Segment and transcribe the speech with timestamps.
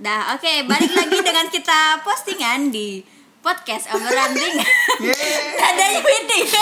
[0.00, 3.04] Dah, oke, balik lagi dengan kita postingan di
[3.44, 4.56] podcast Overlanding.
[4.96, 5.44] Yeay.
[5.60, 6.48] Dadanya meeting.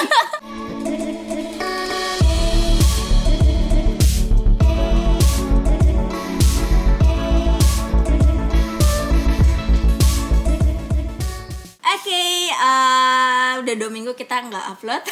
[11.89, 15.03] Oke, eh, udah dua minggu kita nggak upload.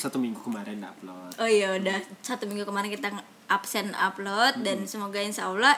[0.00, 1.36] Satu minggu kemarin upload.
[1.36, 3.12] Oh iya udah satu minggu kemarin kita
[3.52, 5.76] absen upload dan semoga insya Allah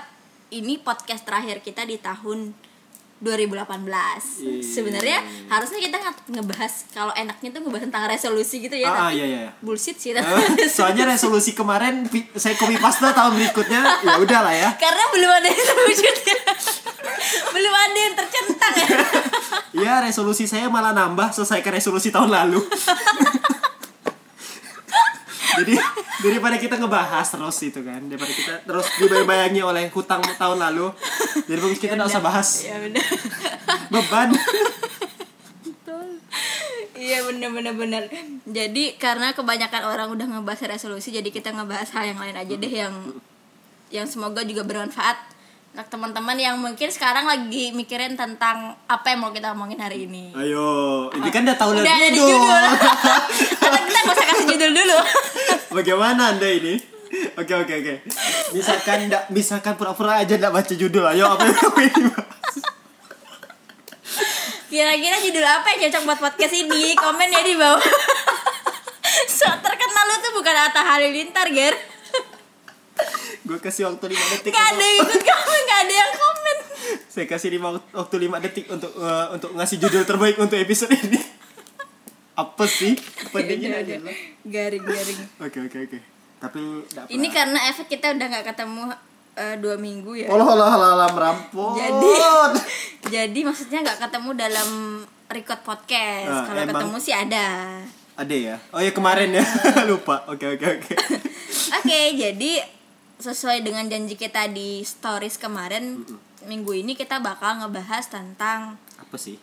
[0.49, 2.57] ini podcast terakhir kita di tahun
[3.19, 3.83] 2018.
[3.83, 4.63] Yeay.
[4.63, 5.19] Sebenarnya
[5.51, 8.87] harusnya kita nge- ngebahas kalau enaknya tuh ngebahas tentang resolusi gitu ya.
[8.87, 9.51] Ah, ah, tapi iya, iya.
[9.59, 10.15] bullshit sih.
[10.15, 10.23] Eh,
[10.77, 12.07] soalnya resolusi kemarin
[12.39, 14.71] saya copy paste tahun berikutnya ya udah lah ya.
[14.79, 16.37] Karena belum ada yang terwujudnya.
[17.55, 18.89] belum ada yang tercentang ya.
[19.79, 22.59] Ya resolusi saya malah nambah selesaikan resolusi tahun lalu.
[25.59, 25.75] Jadi
[26.21, 30.95] daripada kita ngebahas terus itu kan, daripada kita terus dibayang-bayangi oleh hutang tahun lalu,
[31.45, 33.05] jadi bagus kita nggak usah bahas Ya benar.
[33.89, 34.29] beban.
[36.99, 38.03] Iya bener bener bener.
[38.43, 42.73] Jadi karena kebanyakan orang udah ngebahas resolusi, jadi kita ngebahas hal yang lain aja deh
[42.73, 42.95] yang
[43.89, 45.17] yang semoga juga bermanfaat
[45.69, 50.35] untuk teman-teman yang mungkin sekarang lagi mikirin tentang apa yang mau kita omongin hari ini.
[50.35, 52.63] Ayo, ini kan udah tahu Udah ada di judul.
[53.63, 54.99] Atau kita nggak usah kasih judul dulu.
[55.69, 56.81] Bagaimana anda ini?
[57.37, 57.95] Oke oke oke.
[58.57, 62.55] Misalkan ndak misalkan pura-pura aja ndak baca judul, ayo apa yang kamu ini bahas?
[64.69, 66.93] Kira-kira judul apa yang cocok buat podcast ini?
[66.97, 67.81] Komen ya di bawah.
[69.39, 71.77] so terkenal lu tuh bukan Atta Halilintar, Ger.
[73.49, 74.53] Gue kasih waktu 5 detik.
[74.53, 76.57] Gak ada yang ikut komen, gak ada yang komen.
[77.09, 81.38] Saya kasih 5 waktu 5 detik untuk eh, untuk ngasih judul terbaik untuk episode ini.
[82.39, 82.95] Apa sih?
[83.35, 84.15] Pendingin aja lah.
[84.47, 85.21] Garing, garing.
[85.43, 85.99] Oke oke oke.
[86.39, 86.61] Tapi
[87.11, 88.95] Ini karena efek kita udah nggak ketemu
[89.35, 90.31] eh, dua minggu ya.
[90.31, 91.75] Olah olah olah olah merampok.
[91.75, 92.11] Jadi,
[93.19, 94.69] jadi maksudnya nggak ketemu dalam
[95.27, 96.31] record podcast.
[96.31, 96.71] Ah, Kalau emang.
[96.79, 97.47] ketemu sih ada.
[98.15, 98.57] Ada ya?
[98.71, 99.43] Oh ya kemarin ya.
[99.91, 100.23] Lupa.
[100.31, 100.95] Oke oke oke.
[101.69, 102.65] Oke, jadi
[103.21, 106.01] sesuai dengan janji kita di stories kemarin,
[106.49, 109.37] minggu ini kita bakal ngebahas tentang Apa sih?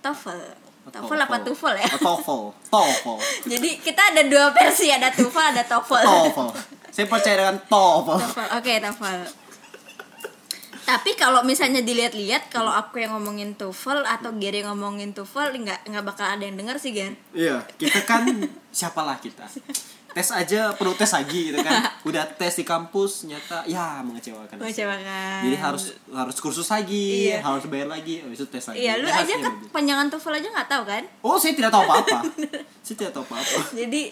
[0.00, 0.65] TOEFL.
[0.86, 1.88] TOEFL apa TOEFL ya?
[1.98, 2.42] Oh, TOEFL.
[2.70, 3.18] TOEFL.
[3.52, 6.04] Jadi kita ada dua versi, ada TOEFL, ada TOEFL.
[6.06, 6.48] TOEFL.
[6.94, 8.18] Saya percaya dengan TOEFL.
[8.22, 8.48] TOEFL.
[8.62, 9.20] Oke, TOEFL.
[10.86, 16.04] Tapi kalau misalnya dilihat-lihat kalau aku yang ngomongin TOEFL atau Gary ngomongin TOEFL nggak nggak
[16.06, 17.18] bakal ada yang denger sih, Gar.
[17.34, 18.22] Iya, kita kan
[18.70, 19.50] siapalah kita.
[20.16, 21.92] Tes aja perlu tes lagi gitu kan.
[22.08, 24.56] Udah tes di kampus nyata ya mengecewakan.
[24.56, 25.44] Mengecewakan.
[25.44, 27.44] Jadi harus harus kursus lagi, Iya.
[27.44, 28.80] harus bayar lagi, habis itu tes lagi.
[28.80, 29.68] Iya, lu Nah, aja kan begitu.
[29.68, 31.02] panjangan TOEFL aja nggak tahu kan?
[31.20, 32.18] Oh, saya tidak tahu apa-apa.
[32.88, 33.60] saya tidak tahu apa-apa.
[33.76, 34.02] Jadi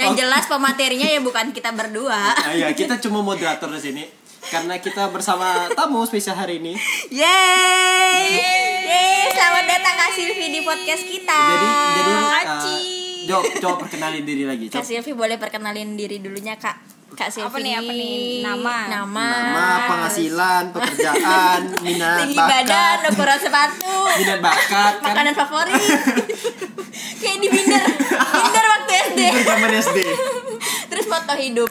[0.00, 2.32] yang jelas pematerinya ya bukan kita berdua.
[2.40, 4.04] Ah, iya, kita cuma moderator di sini.
[4.40, 6.72] Karena kita bersama tamu spesial hari ini.
[7.12, 8.32] Yeay!
[8.80, 11.36] Yeay, selamat datang Kak Silvi di podcast kita.
[11.36, 13.09] Jadi jadi uh, Aci.
[13.30, 14.66] Coba coba perkenalin diri lagi.
[14.66, 14.86] Kak Coba.
[14.86, 16.76] Silvi boleh perkenalin diri dulunya, Kak.
[17.10, 17.46] Kak Silvi.
[17.46, 18.42] Apa nih, apa nih?
[18.42, 18.76] Nama.
[18.86, 19.26] Nama.
[19.30, 23.94] Nama, penghasilan, pekerjaan, minat, Tinggi badan, bakat, ukuran sepatu.
[24.18, 25.74] minat bakat, kan Makanan favorit.
[27.20, 27.84] Kayak di Binder.
[28.16, 29.20] Binder waktu SD.
[29.20, 29.98] Itu zaman SD.
[30.90, 31.70] Terus foto hidup.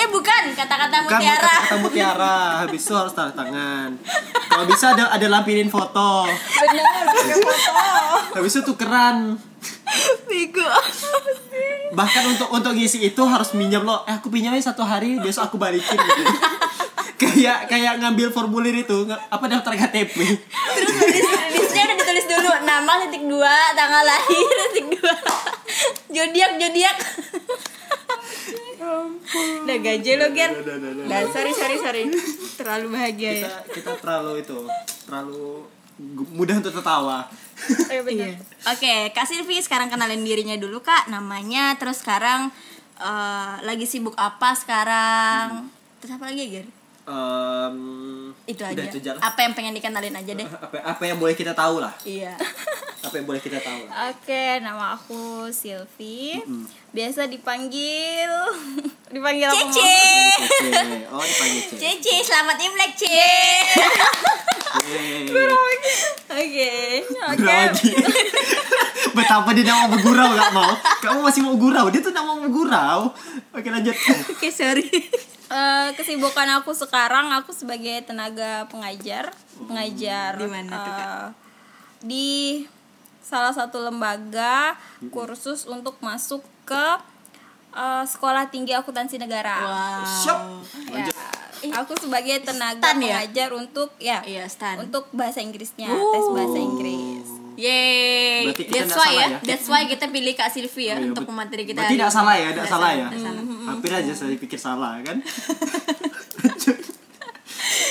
[0.00, 1.54] Eh bukan, kata-kata mutiara.
[1.68, 4.00] kata mutiara, habis itu harus tanda tangan.
[4.48, 6.24] Kalau bisa ada ada lampirin foto.
[6.24, 7.72] Pakai foto.
[8.40, 9.36] Habis itu tukeran.
[10.24, 10.64] Bego.
[11.92, 14.06] Bahkan untuk untuk ngisi itu harus minjam lo.
[14.08, 16.22] Eh aku pinjamnya satu hari, besok aku balikin gitu.
[17.20, 20.16] kayak kayak ngambil formulir itu, apa daftar KTP.
[20.16, 25.14] Terus list, listnya udah ditulis dulu nama titik dua, tanggal lahir titik dua,
[26.08, 26.96] zodiak zodiak.
[28.80, 30.50] Udah gaje lo Ger.
[30.50, 31.04] Udah, udah, udah, udah.
[31.06, 32.02] Nah, sorry sorry sorry.
[32.56, 33.34] Terlalu bahagia ya.
[33.36, 34.58] Kita kita terlalu itu,
[35.04, 35.68] terlalu
[36.32, 37.28] mudah untuk tertawa.
[37.92, 38.40] Iya bener.
[38.72, 42.48] Oke, Kak Silvi sekarang kenalin dirinya dulu Kak, namanya terus sekarang
[42.96, 45.68] eh, lagi sibuk apa sekarang?
[46.00, 46.79] Terus apa lagi ya, Ger?
[47.10, 47.74] Em,
[48.46, 48.78] Itu aja.
[48.78, 48.98] itu.
[49.18, 50.46] Apa yang pengen dikenalin aja deh.
[50.46, 52.34] apa apa yang boleh kita tahu lah Iya.
[53.00, 56.38] apa yang boleh kita tahu lah Oke, nama aku Silvi.
[56.90, 58.30] Biasa dipanggil
[59.10, 59.54] dipanggil apa?
[59.56, 59.82] Cece.
[59.82, 60.38] Mau?
[60.38, 60.82] Cece.
[61.10, 63.08] oh dipanggil Cece Cece, selamat Imlek, Ce.
[63.10, 63.58] Yeay.
[66.30, 66.70] Oke.
[67.26, 67.42] Oke.
[67.42, 67.90] lagi
[69.10, 70.70] betapa dia mau bergurau gak mau
[71.00, 73.10] kamu masih mau gurau dia tuh nggak mau bergurau
[73.50, 73.92] oke lanjut
[74.30, 74.86] Oke, sorry.
[75.50, 81.02] Eh, kesibukan aku sekarang aku sebagai tenaga pengajar, pengajar Di mana tuh, Kak?
[81.02, 81.26] eh,
[82.00, 82.30] di
[83.20, 84.78] salah satu lembaga
[85.10, 86.86] kursus untuk masuk ke
[87.70, 89.58] eh, Sekolah Tinggi Akuntansi Negara.
[89.60, 90.06] Wow.
[90.16, 90.40] siap
[91.60, 93.20] Ya, aku sebagai tenaga Stan ya?
[93.20, 94.80] pengajar untuk ya Iya, stan.
[94.80, 96.08] untuk bahasa Inggrisnya Oh.
[96.08, 97.26] tes bahasa Inggris
[97.56, 98.46] Yeay.
[98.46, 99.26] Berarti kita That's why salah ya.
[99.26, 99.38] ya?
[99.42, 101.80] That's why kita pilih Kak Silvi ya Oh, iya, untuk pemateri kita.
[101.82, 103.06] Berarti tidak salah ya, tidak salah ya.
[103.10, 103.42] salah.
[103.66, 105.18] Hampir aja saya pikir salah kan.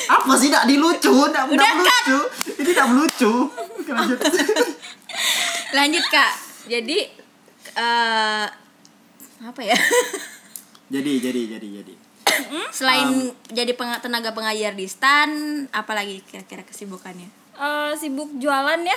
[0.10, 1.14] Apa sih tidak dilucu?
[1.30, 2.20] Tidak lucu.
[2.58, 3.34] Ini tidak lucu.
[3.86, 4.20] Lanjut.
[5.78, 6.32] Lanjut Kak.
[6.66, 6.98] Jadi
[7.78, 8.46] eh
[9.40, 9.78] apa ya?
[10.94, 11.94] jadi jadi jadi jadi.
[12.74, 15.30] Selain jadi peng- tenaga pengajar di STAN,
[15.70, 17.39] apalagi kira-kira kesibukannya?
[17.60, 18.96] Eh, sibuk jualan ya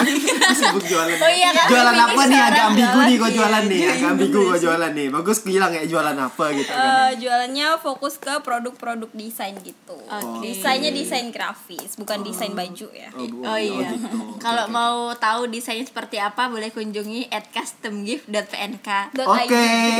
[0.60, 1.16] Sibuk jualan.
[1.16, 1.66] Oh iya, kan?
[1.66, 2.36] Jualan apa nih?
[2.38, 3.78] Agak ambigu nih kok iya, jualan nih.
[3.78, 5.06] iya, Agak ambigu kok jualan nih.
[5.08, 6.84] Bagus bilang ya jualan apa gitu kan.
[6.84, 10.44] Eh, jualannya fokus ke produk-produk desain gitu Oke.
[10.44, 13.88] desainnya desain grafis bukan desain baju ya Oh, Oh iya.
[13.88, 14.04] gitu.
[14.44, 18.88] Kalau mau tahu desainnya seperti apa, boleh kunjungi at customgift.pnk.
[19.12, 19.48] Dot Oke.
[19.48, 19.54] ID,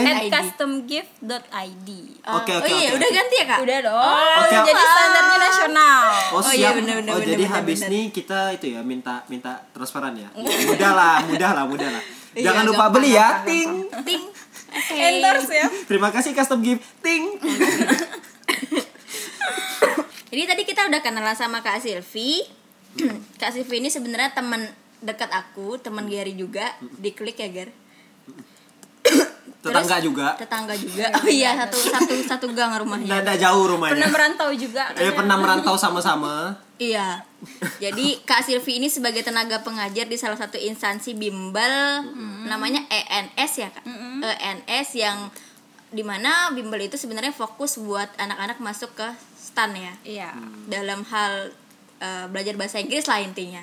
[0.04, 0.28] at ID.
[0.28, 1.88] customgift.id
[2.24, 3.16] Oke, oh oke, iya, oke, udah oke.
[3.16, 3.58] ganti ya kak?
[3.60, 4.56] udah dong Oke.
[4.62, 6.76] jadi standarnya nasional Oh, Oh, iya, siap.
[6.76, 10.26] bener, bener, oh bener, jadi bener, habis nih kita itu ya minta minta transferan ya.
[10.34, 12.02] mudah lah, mudah lah, mudah lah.
[12.34, 13.28] Iya, Jangan lupa gampang, beli ya.
[13.30, 13.70] gampang, Ting.
[14.02, 14.22] Ting.
[14.74, 14.98] Oke.
[14.98, 16.82] endorse ya Terima kasih custom gift.
[16.98, 17.38] Ting.
[20.26, 22.42] Jadi tadi kita udah kenalan sama Kak Silvi.
[23.40, 24.66] Kak Silvi ini sebenarnya teman
[24.98, 27.70] dekat aku, teman Gary juga di klik ya, Gar.
[29.62, 30.28] Tetangga Terus- juga.
[30.34, 31.06] Tetangga juga.
[31.14, 33.22] Oh iya, satu satu satu gang rumahnya.
[33.22, 34.10] Ada jauh pernah rumahnya.
[34.10, 36.58] merantau juga Eh pernah merantau sama-sama.
[36.78, 37.22] Iya.
[37.78, 42.02] Jadi Kak Silvi ini sebagai tenaga pengajar di salah satu instansi bimbel
[42.50, 43.84] namanya ENS ya Kak.
[44.24, 45.30] ENS yang
[45.94, 49.06] di mana bimbel itu sebenarnya fokus buat anak-anak masuk ke
[49.38, 49.94] STAN ya.
[50.02, 50.30] iya
[50.66, 51.54] Dalam hal
[52.02, 53.62] eh, belajar bahasa Inggris lah intinya.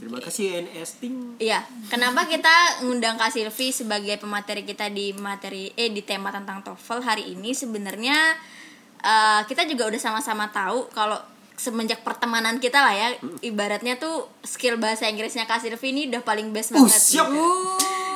[0.00, 1.16] Terima kasih NS Ting.
[1.36, 1.60] Iya,
[1.92, 7.00] kenapa kita ngundang Kak Silvi sebagai pemateri kita di materi eh di tema tentang TOEFL
[7.04, 8.16] hari ini sebenarnya
[9.04, 11.20] eh, kita juga udah sama-sama tahu kalau
[11.62, 13.08] semenjak pertemanan kita lah ya
[13.40, 16.98] ibaratnya tuh skill bahasa Inggrisnya Kak Silvi ini udah paling best Uh, banget.
[16.98, 17.28] siap.
[17.28, 17.46] gitu.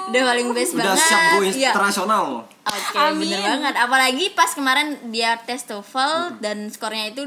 [0.07, 1.03] Udah paling best Udah banget.
[1.05, 1.71] siap go Iya.
[1.71, 2.25] internasional.
[2.65, 3.19] Oke, Amin.
[3.23, 3.75] bener banget.
[3.77, 7.23] Apalagi pas kemarin dia tes TOEFL dan skornya itu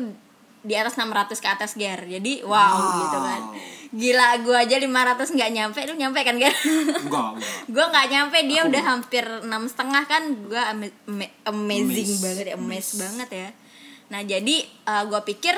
[0.59, 1.07] di atas 600
[1.37, 2.03] ke atas Ger.
[2.03, 2.99] Jadi wow, Wow.
[3.01, 3.41] gitu kan.
[3.89, 4.87] Gila, gua aja 500
[5.29, 6.35] nggak nyampe, lu nyampe kan?
[6.35, 6.55] Enggak,
[7.01, 7.29] enggak.
[7.73, 12.21] gue nggak nyampe dia udah hampir enam setengah kan gue ama- ama- amazing Amaze.
[12.21, 13.49] banget ya amaze banget ya
[14.09, 14.55] nah jadi
[15.05, 15.53] gue pikir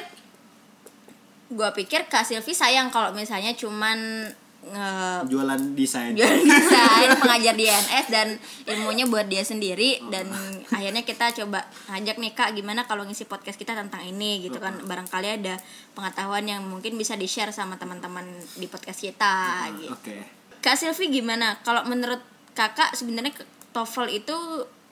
[1.51, 4.29] gue pikir kak Silvi sayang kalau misalnya cuman
[4.61, 6.13] nge Jualan desain.
[6.13, 8.27] jual desain pengajar di NS dan
[8.69, 10.29] ilmunya buat dia sendiri dan
[10.69, 14.77] akhirnya kita coba ngajak nih kak gimana kalau ngisi podcast kita tentang ini gitu kan
[14.85, 15.57] barangkali ada
[15.97, 18.21] pengetahuan yang mungkin bisa di share sama teman-teman
[18.53, 20.41] di podcast kita gitu Oke.
[20.61, 21.57] Kak Silvi gimana?
[21.65, 22.21] Kalau menurut
[22.53, 23.33] kakak sebenarnya
[23.73, 24.37] TOEFL itu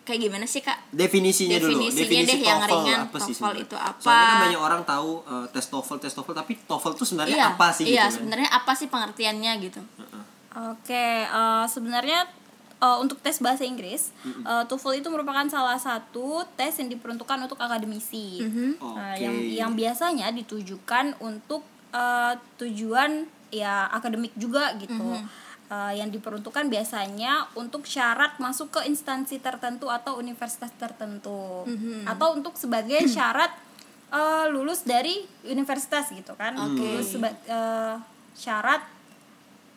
[0.09, 0.89] kayak gimana sih kak?
[0.89, 1.85] Definisinya, dulu.
[1.85, 2.99] Definisinya Definisi deh yang TOEFL ringan.
[3.05, 3.99] apa sih TOEFL itu apa?
[4.01, 7.47] Soalnya kan banyak orang tahu eh, tes TOEFL, tes TOEFL, tapi TOEFL itu sebenarnya iya,
[7.47, 8.11] apa sih Iya, gitu kan?
[8.17, 9.81] sebenarnya apa sih pengertiannya gitu?
[10.73, 12.19] Oke, eh, sebenarnya
[12.79, 17.59] eh, untuk tes bahasa Inggris, eh, TOEFL itu merupakan salah satu tes yang diperuntukkan untuk
[17.59, 18.41] akademisi.
[18.41, 19.21] Nah, Oke.
[19.21, 25.09] yang yang biasanya ditujukan untuk eh, tujuan ya akademik juga gitu.
[25.69, 31.61] Eh, yang diperuntukkan biasanya untuk syarat masuk ke instansi tertentu atau universitas tertentu,
[32.05, 33.53] atau untuk sebagai syarat
[34.09, 35.13] eh, lulus dari
[35.45, 37.95] universitas gitu kan, lulus seba- eh,
[38.33, 38.81] syarat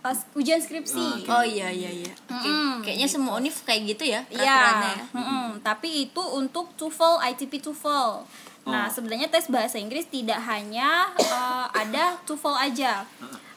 [0.03, 1.29] eh, ujian skripsi.
[1.29, 2.13] Oh iya iya iya.
[2.27, 2.41] Oke.
[2.41, 2.81] Mm-mm.
[2.81, 5.05] Kayaknya semua univ kayak gitu ya Iya, peraturannya ya.
[5.13, 5.47] mm-mm.
[5.61, 8.25] tapi itu untuk TOEFL, ITP TOEFL.
[8.65, 13.05] Nah, sebenarnya tes bahasa Inggris tidak hanya eh, ada TOEFL aja.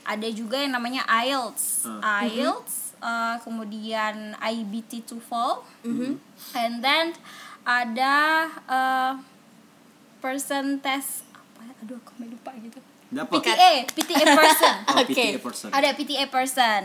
[0.05, 1.89] Ada juga yang namanya IELTS.
[2.29, 5.65] IELTS, eh, kemudian IBT TOEFL.
[6.53, 7.17] And then
[7.65, 8.15] ada
[8.69, 9.13] eh,
[10.21, 11.73] person test apa?
[11.81, 12.77] Aduh, aku lupa gitu.
[13.15, 13.47] Dapat.
[13.47, 14.75] PTA, PTA person.
[14.91, 15.11] Oh, Oke.
[15.15, 15.69] PTA person.
[15.71, 16.81] Ada PTA person.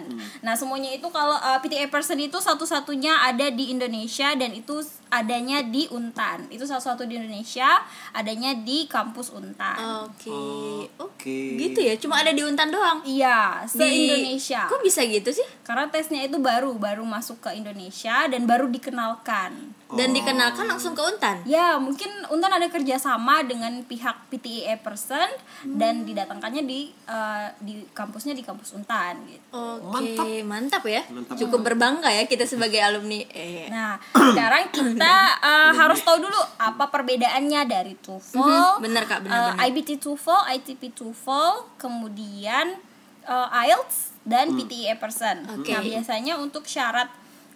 [0.46, 4.78] Nah, semuanya itu kalau uh, PTA person itu satu-satunya ada di Indonesia dan itu
[5.10, 6.46] adanya di Untan.
[6.50, 7.82] Itu salah satu di Indonesia,
[8.14, 10.06] adanya di kampus Untan.
[10.06, 10.30] Oke.
[10.30, 11.58] Oh, Oh, Oke.
[11.58, 11.98] gitu ya.
[11.98, 13.02] Cuma ada di Untan doang.
[13.02, 14.70] Iya, Di se-Indonesia.
[14.70, 15.44] Kok bisa gitu sih?
[15.66, 19.74] Karena tesnya itu baru, baru masuk ke Indonesia dan baru dikenalkan.
[19.90, 21.42] Dan dikenalkan langsung ke Untan.
[21.42, 25.26] Ya, mungkin Untan ada kerjasama dengan pihak PTA person
[25.66, 29.42] dan didatangkannya di uh, di kampusnya di kampus Untan gitu.
[29.50, 30.86] Oke, mantap.
[30.86, 31.02] ya.
[31.10, 31.34] Mantap.
[31.34, 33.22] Cukup berbangga ya kita sebagai alumni.
[33.28, 39.18] Eh, Nah, sekarang kita uh, harus tahu dulu apa perbedaannya dari TOEFL, Mhm, bener, Kak,
[39.22, 39.66] bener, uh, bener.
[39.68, 42.78] IBT TOEFL, ITP TOEFL, kemudian
[43.26, 45.44] uh, IELTS dan PTE person.
[45.44, 45.60] Hmm.
[45.60, 45.72] Oke.
[45.72, 47.08] Nah, biasanya untuk syarat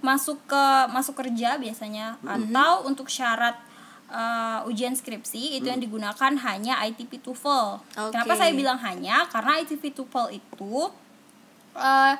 [0.05, 2.53] masuk ke masuk kerja biasanya Mhm.
[2.53, 3.57] atau untuk syarat
[4.13, 7.81] uh, ujian skripsi itu yang digunakan hanya ITP TOEFL.
[7.81, 8.13] Oke.
[8.13, 9.25] Kenapa saya bilang hanya?
[9.33, 10.93] Karena ITP TOEFL itu
[11.75, 12.15] uh,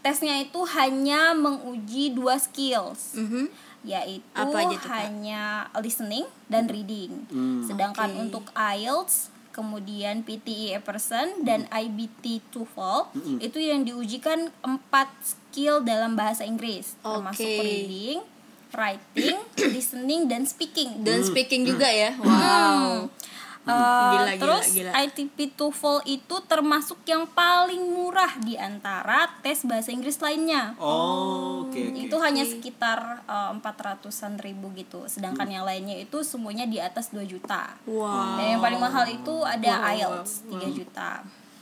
[0.00, 3.14] tesnya itu hanya menguji dua skills.
[3.14, 3.68] Mhm.
[3.86, 5.42] yaitu Apa aja hanya
[5.78, 7.22] listening dan reading.
[7.62, 8.18] Sedangkan Oke.
[8.18, 16.44] untuk IELTS, kemudian PTE Epperson dan IBT TOEFL itu yang diujikan empat skill dalam bahasa
[16.44, 17.64] Inggris, termasuk Oke.
[17.64, 18.20] reading,
[18.76, 19.36] writing,
[19.74, 21.00] listening dan speaking.
[21.00, 22.12] dan speaking juga ya?
[22.20, 23.08] Wow
[23.66, 23.74] Uh,
[24.14, 24.90] Gila, gila, terus gila.
[24.94, 30.78] ITP TOEFL itu termasuk yang paling murah di antara tes bahasa Inggris lainnya.
[30.78, 31.98] Oh, oke oke.
[31.98, 35.04] Itu hanya sekitar uh, empat ratusan ribu gitu.
[35.06, 37.74] Sedangkan yang lainnya itu semuanya di atas 2 juta.
[37.84, 41.10] wow Dan yang paling mahal itu ada Wow, wow, IELTS 3 juta.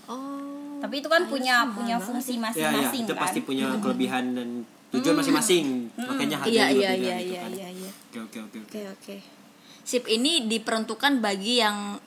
[0.04, 3.23] oh Tapi itu kan punya punya fungsi Ya ya, masing-masing itu kan.
[3.25, 4.49] pasti punya kelebihan dan
[4.92, 5.88] tujuan masing-masing.
[5.96, 7.50] Makanya iya harganya juga iya beda iya gitu iya kan.
[7.50, 8.58] iya iya oke oke oke.
[8.61, 9.16] oke oke
[9.84, 12.00] sip ini diperuntukkan bagi yang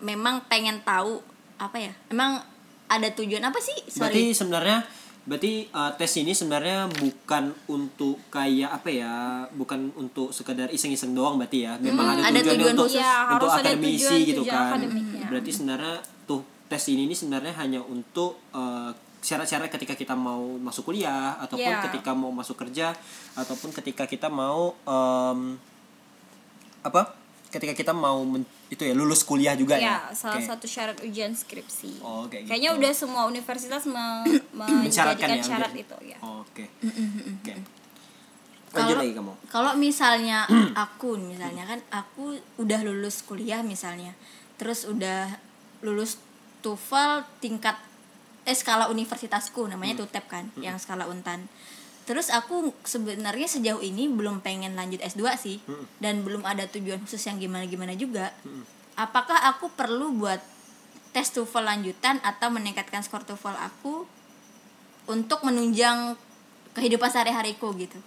[0.00, 1.20] memang pengen tahu
[1.56, 2.42] apa ya emang
[2.88, 4.78] ada tujuan apa sih sorry Berarti sebenarnya
[5.22, 9.12] berarti uh, tes ini sebenarnya bukan untuk kayak apa ya,
[9.54, 11.78] bukan untuk sekedar iseng-iseng doang berarti ya.
[11.78, 12.98] Memang ada, ada tujuan tujuan untuk khusus.
[12.98, 14.66] Iya, untuk harus ada akademisi tujuan- gitu tujuan kan.
[14.74, 15.26] akademiknya.
[15.30, 15.94] Berarti sebenarnya
[16.26, 18.90] tuh tes ini ini sebenarnya hanya untuk uh,
[19.22, 21.86] syarat-syarat ketika kita mau masuk kuliah ataupun Iya.
[21.86, 22.90] ketika mau masuk kerja
[23.38, 25.54] ataupun ketika kita mau um,
[26.82, 27.14] apa?
[27.48, 30.16] Ketika kita mau men- itu ya lulus kuliah juga Ya, ya.
[30.16, 30.48] salah Oke.
[30.48, 32.00] satu syarat ujian skripsi.
[32.00, 32.80] Oh, kayak Kayaknya gitu.
[32.80, 36.16] udah semua universitas me- menjadikan ya, syarat itu ya.
[36.18, 36.64] Oh, Oke.
[38.72, 39.32] Lanjut Kalau- lagi kamu.
[39.46, 40.48] kalau misalnya
[40.88, 44.16] aku misalnya kan aku udah lulus kuliah misalnya
[44.56, 45.28] terus udah
[45.82, 46.16] lulus
[46.62, 47.76] TOEFL tingkat
[48.42, 51.46] eh skala universitasku namanya TUTEP kan yang skala untan
[52.02, 55.56] terus aku sebenarnya sejauh ini belum pengen lanjut S2 sih.
[55.96, 58.30] Dan belum ada tujuan khusus yang gimana gimana juga
[58.94, 60.38] apakah aku perlu buat
[61.10, 64.04] tes TOEFL lanjutan atau meningkatkan skor TOEFL aku
[65.04, 66.14] untuk menunjang
[66.72, 67.98] kehidupan sehari-hariku gitu?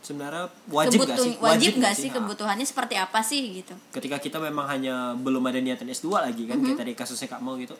[0.00, 1.34] Sebenarnya wajib nggak Kebutuh- sih?
[1.38, 2.10] wajib nggak nggak sih?
[2.10, 3.74] kebutuhannya seperti apa sih gitu?
[3.90, 6.66] Ketika kita memang hanya belum ada niatan S2 lagi kan, Mm-hmm.
[6.68, 7.78] kayak tadi kasusnya Kak mau gitu.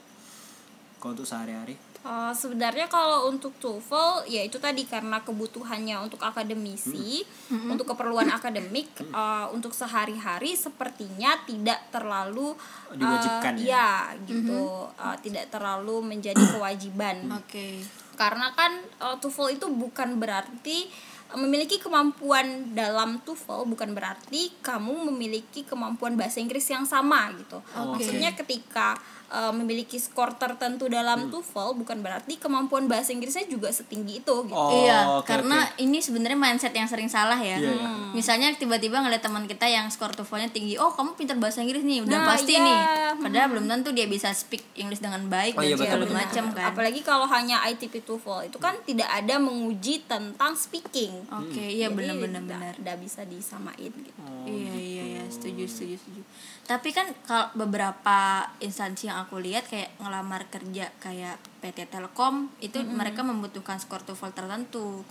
[1.02, 1.75] Kalau untuk sehari-hari.
[2.02, 8.90] Uh, sebenarnya kalau untuk TOEFL ya itu tadi karena kebutuhannya untuk akademisi, untuk keperluan akademik,
[9.11, 13.66] uh, untuk sehari-hari sepertinya tidak terlalu uh, Diwajibkan ya?
[13.66, 13.90] ya
[14.30, 17.26] gitu, Uh, tidak terlalu menjadi kewajiban.
[17.35, 17.82] oke.
[18.14, 25.12] Karena kan uh, TOEFL itu bukan berarti uh, memiliki kemampuan dalam TOEFL bukan berarti kamu
[25.12, 27.58] memiliki kemampuan bahasa Inggris yang sama gitu.
[27.72, 28.00] Oke.
[28.00, 28.96] Maksudnya ketika
[29.32, 34.56] uh, memiliki skor tertentu dalam TOEFL bukan berarti kemampuan bahasa Inggrisnya juga setinggi itu gitu.
[34.56, 35.80] Oh, iya oke, karena oke.
[35.80, 37.90] ini sebenarnya mindset yang sering salah ya Iya, iya.
[38.12, 42.04] misalnya tiba-tiba ngeliat teman kita yang skor TOEFL-nya tinggi oh kamu pintar bahasa Inggris nih
[42.04, 42.64] udah Nah, pasti iya.
[42.64, 42.78] nih
[43.24, 46.72] padahal belum tentu dia bisa speak English dengan baik Oh, dan iya, segala macam kan
[46.72, 51.21] Apalagi kalau hanya ITP TOEFL itu kan tidak ada menguji tentang speaking.
[51.24, 52.74] Oke iya Jadi benar-benar nggak- benar.
[52.78, 54.22] nggak bisa disamain gitu.
[54.44, 56.22] iya iya iya setuju setuju setuju.
[56.64, 58.18] Tapi kan kalau beberapa
[58.58, 64.32] instansi yang aku lihat kayak ngelamar kerja kayak PT Telkom itu mereka membutuhkan skor TOEFL
[64.32, 65.02] tertentu.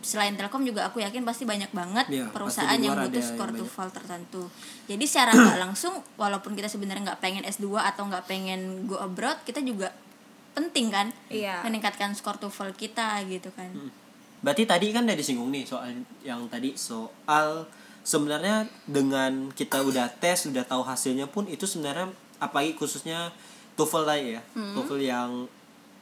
[0.00, 3.48] Selain Telkom juga aku yakin pasti banyak banget Iya, perusahaan pasti di yang butuh skor
[3.48, 3.58] yang.
[3.58, 4.42] TOEFL tertentu.
[4.84, 9.40] Jadi secara nggak langsung walaupun kita sebenarnya nggak pengen S2 atau nggak pengen go abroad
[9.42, 9.88] kita juga
[10.52, 11.64] penting kan Iya.
[11.64, 13.72] meningkatkan skor TOEFL kita gitu kan
[14.44, 17.64] Berarti tadi kan udah disinggung nih soal yang tadi soal
[18.04, 23.32] sebenarnya dengan kita udah tes, udah tahu hasilnya pun itu sebenarnya apalagi khususnya
[23.80, 24.42] TOEFL tadi ya.
[24.52, 24.76] Hmm.
[24.76, 25.30] TOEFL yang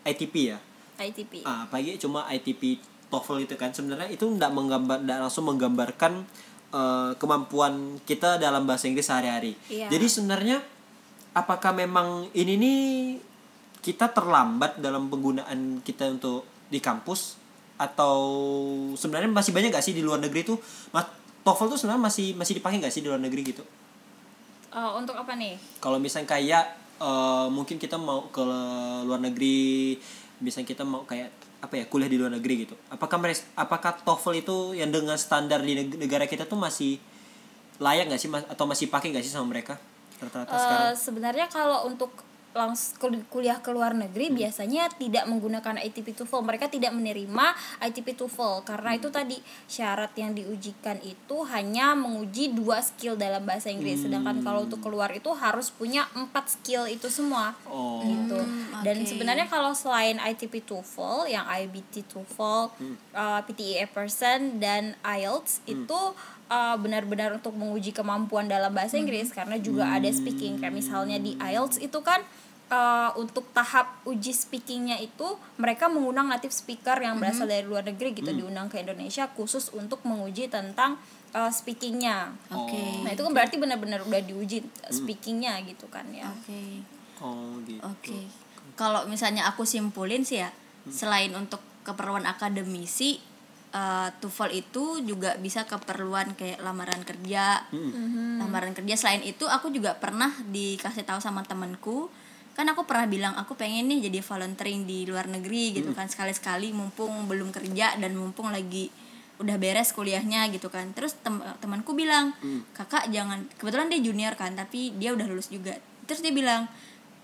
[0.03, 0.59] ITP ya.
[0.99, 1.47] ITP.
[1.47, 6.13] Ah, apalagi cuma ITP TOEFL itu kan sebenarnya itu tidak menggambar tidak langsung menggambarkan
[6.75, 9.55] eh, kemampuan kita dalam bahasa Inggris sehari-hari.
[9.71, 9.87] Iya.
[9.87, 10.59] Jadi sebenarnya
[11.33, 12.81] apakah memang ini nih
[13.83, 17.42] kita terlambat dalam penggunaan kita untuk di kampus
[17.77, 18.17] atau
[18.95, 20.59] sebenarnya masih banyak gak sih di luar negeri tuh
[21.43, 23.67] TOEFL tuh sebenarnya masih masih dipakai gak sih di luar negeri gitu?
[24.71, 25.59] Uh, untuk apa nih?
[25.79, 26.65] kalau misalnya kayak
[26.97, 28.45] eh, mungkin kita mau ke
[29.05, 29.99] luar negeri
[30.39, 31.29] misalnya kita mau kayak
[31.63, 35.63] apa ya kuliah di luar negeri gitu apakah meres- apakah TOEFL itu yang dengan standar
[35.63, 36.99] di neg- negara kita tuh masih
[37.79, 38.43] layak nggak sih Mas?
[38.47, 39.79] atau masih pakai nggak sih sama mereka
[40.23, 42.11] rata-rata sekarang Uh, sebenarnya kalau untuk
[42.53, 42.97] langsung
[43.29, 44.37] kuliah ke luar negeri Hmm.
[44.39, 47.47] biasanya tidak menggunakan ITP TOEFL mereka tidak menerima
[47.81, 48.99] ITP TOEFL karena Hmm.
[49.01, 54.65] itu tadi syarat yang diujikan itu hanya menguji dua skill dalam bahasa Inggris sedangkan kalau
[54.65, 58.39] untuk keluar itu harus punya empat skill itu semua oh gitu.
[58.83, 59.09] Dan oke.
[59.09, 62.97] sebenarnya kalau selain ITP TOEFL, yang IBT TOEFL, Hmm.
[63.13, 65.85] uh, PTE Epperson dan IELTS Hmm.
[65.85, 66.01] itu
[66.49, 71.33] uh, benar-benar untuk menguji kemampuan dalam bahasa Inggris karena juga ada speaking kayak misalnya di
[71.41, 72.21] IELTS itu kan
[72.73, 78.17] uh, untuk tahap uji speakingnya itu mereka mengundang native speaker yang berasal dari luar negeri
[78.17, 80.97] gitu diundang ke Indonesia khusus untuk menguji tentang
[81.37, 82.33] uh, speakingnya.
[82.49, 83.05] Oke.
[83.05, 86.33] Nah itu kan berarti benar-benar udah diuji speakingnya gitu kan ya.
[86.33, 86.81] Oke.
[87.21, 88.19] oh gitu Oke.
[88.73, 90.49] Kalau misalnya aku simpulin sih ya,
[90.89, 93.21] selain untuk keperluan akademisi,
[93.71, 97.69] eh, TOEFL itu juga bisa keperluan kayak lamaran kerja.
[98.41, 102.09] Lamaran kerja selain itu aku juga pernah dikasih tahu sama temanku,
[102.53, 106.07] kan aku pernah bilang aku pengen nih jadi volunteering di luar negeri gitu kan.
[106.09, 108.93] Sekali-sekali mumpung belum kerja dan mumpung lagi
[109.41, 110.93] udah beres kuliahnya gitu kan.
[110.93, 112.37] Terus tem- temanku bilang
[112.77, 115.75] kakak jangan kebetulan dia junior kan tapi dia udah lulus juga.
[116.05, 116.69] Terus dia bilang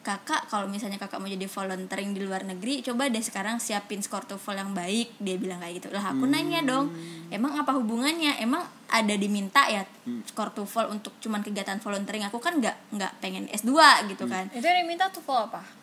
[0.08, 4.24] kakak kalau misalnya kakak mau jadi volunteering di luar negeri coba deh sekarang siapin skor
[4.24, 5.88] TOEFL yang baik dia bilang kayak gitu.
[5.92, 6.96] Lah aku nanya dong
[7.28, 8.40] emang apa hubungannya?
[8.40, 9.84] Emang ada diminta ya
[10.32, 12.24] skor TOEFL untuk cuman kegiatan volunteering?
[12.24, 13.76] Aku kan nggak nggak pengen S2
[14.08, 14.48] gitu kan.
[14.48, 15.78] Itu yang diminta TOEFL apa?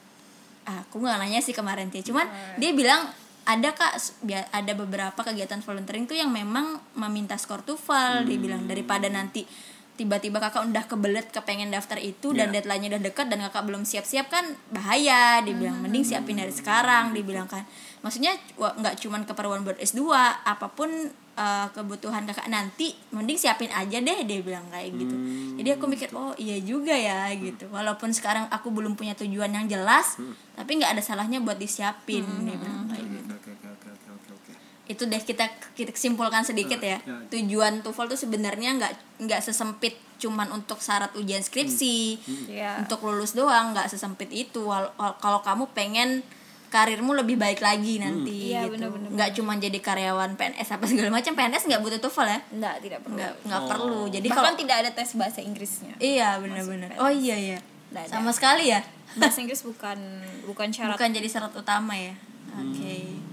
[0.65, 2.25] aku nggak nanya sih kemarin dia cuman
[2.58, 3.05] dia bilang
[3.46, 4.01] ada kak
[4.50, 9.46] ada beberapa kegiatan volunteering tuh yang memang meminta skor TOEFL dia bilang daripada nanti
[9.95, 12.59] tiba-tiba kakak udah kebelet kepengen daftar itu dan Iya.
[12.59, 15.39] deadline-nya udah dekat dan kakak belum siap-siap kan bahaya.
[15.39, 17.63] Dia bilang mending siapin dari sekarang dia bilang kan.
[17.99, 20.03] Maksudnya nggak cuman keperluan buat S2
[20.43, 20.91] apa pun
[21.35, 25.15] eh, kebutuhan kakak nanti mending siapin aja deh dia bilang kayak gitu.
[25.55, 27.67] Jadi aku mikir oh iya juga ya gitu.
[27.67, 30.15] Walaupun sekarang aku belum punya tujuan yang jelas
[30.53, 34.31] tapi nggak ada salahnya buat disiapin dia bilang kayak gitu oke oke oke oke oke
[34.31, 34.53] oke
[34.85, 37.01] itu deh kita kita simpulkan sedikit ya.
[37.01, 37.17] ya.
[37.33, 38.93] tujuan TOEFL tuh sebenarnya nggak
[39.25, 42.21] nggak sesempit cuman untuk syarat ujian skripsi.
[42.47, 42.85] Iya.
[42.85, 44.69] untuk lulus doang nggak sesempit itu.
[44.95, 46.21] Kalau kamu pengen
[46.65, 48.83] karirmu lebih baik lagi nanti Iya, gitu.
[48.91, 51.31] nggak cuma jadi karyawan PNS apa segala macam.
[51.31, 52.39] PNS nggak butuh TOEFL ya?
[52.51, 53.15] Enggak, tidak perlu.
[53.15, 54.01] nggak nggak perlu.
[54.11, 55.93] Jadi Bahkan kalau tidak ada tes bahasa Inggrisnya.
[55.97, 57.59] iya benar-benar oh iya iya.
[57.89, 58.11] Nggak ada.
[58.11, 58.85] sama sekali ya?
[59.15, 59.97] Bahasa Inggris bukan
[60.45, 60.93] bukan syarat.
[60.99, 62.13] bukan jadi syarat utama ya?
[62.55, 63.25] Oke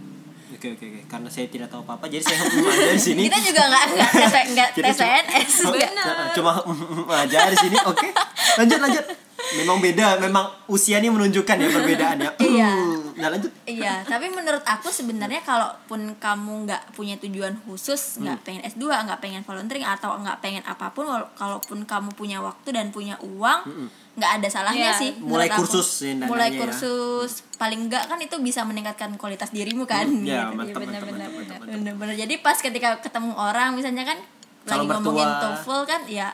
[0.63, 1.01] oke oke oke.
[1.11, 3.27] Karena saya tidak tahu apa apa jadi saya aja di sini.
[3.27, 4.97] Kita juga nggak nggak tes nggak Kita tes
[6.39, 6.63] cuma-
[7.27, 8.07] aja di sini oke.
[8.63, 9.05] Lanjut lanjut.
[9.53, 12.31] Memang beda memang usia ini menunjukkan ya perbedaannya.
[12.53, 12.71] Iya.
[13.13, 13.51] nah lanjut.
[13.65, 18.45] Iya, tapi menurut aku sebenarnya kalaupun kamu nggak punya tujuan khusus, nggak Hmm.
[18.45, 22.89] pengen S2, nggak pengen volunteering atau nggak pengen apa pun, kalaupun kamu punya waktu dan
[22.89, 24.99] punya uang, nggak ada salahnya Iya.
[24.99, 25.11] sih.
[25.15, 25.25] Hmm.
[25.27, 25.59] Mulai aku.
[25.59, 26.59] kursus sih dananya Mulai ya.
[26.59, 30.05] kursus, paling nggak kan itu bisa meningkatkan kualitas dirimu kan.
[30.21, 30.55] ya gitu.
[30.55, 31.75] mantap benar, mantap benar, mantap mantap, mantap.
[31.75, 32.15] Bener-bener.
[32.19, 34.19] Jadi pas ketika ketemu orang misalnya kan
[34.63, 35.43] Calon lagi ngomongin mertua.
[35.57, 36.29] TOEFL kan, ya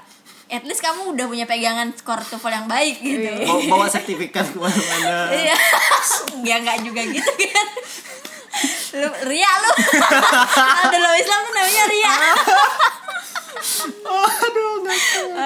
[0.49, 3.31] at least kamu udah punya pegangan skor TOEFL yang baik gitu.
[3.43, 5.57] bawa, bawa sertifikat ke mana-mana Iya.
[6.43, 7.69] ya nggak juga gitu kan.
[8.97, 9.71] Lu Ria lu.
[10.83, 12.15] Ada lo Islam tuh namanya Ria.
[14.47, 14.83] aduh.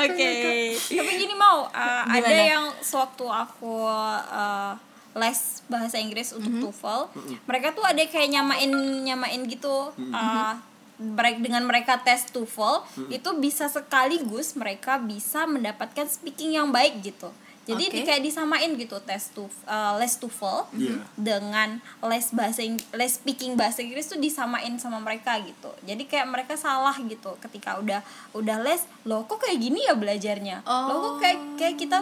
[0.07, 0.33] Oke.
[0.79, 4.75] Tapi gini mau uh, ada yang sewaktu aku uh,
[5.13, 7.01] les bahasa Inggris untuk TOEFL,
[7.45, 8.73] mereka tuh ada kayak nyamain
[9.05, 9.93] nyamain gitu.
[10.13, 10.55] uh,
[11.03, 17.29] mereka dengan mereka tes TOEFL itu bisa sekaligus mereka bisa mendapatkan speaking yang baik gitu.
[17.63, 17.95] Jadi Oke.
[17.95, 20.99] di- kayak disamain gitu tes TOEFL, uh, les TOEFL Iya.
[21.15, 21.69] dengan
[22.03, 25.71] les bahasa Ing- les speaking bahasa Inggris tuh disamain sama mereka gitu.
[25.81, 30.67] Jadi kayak mereka salah gitu ketika udah udah les, loh kok kayak gini ya belajarnya.
[30.67, 31.99] Loh kok kayak kayak kita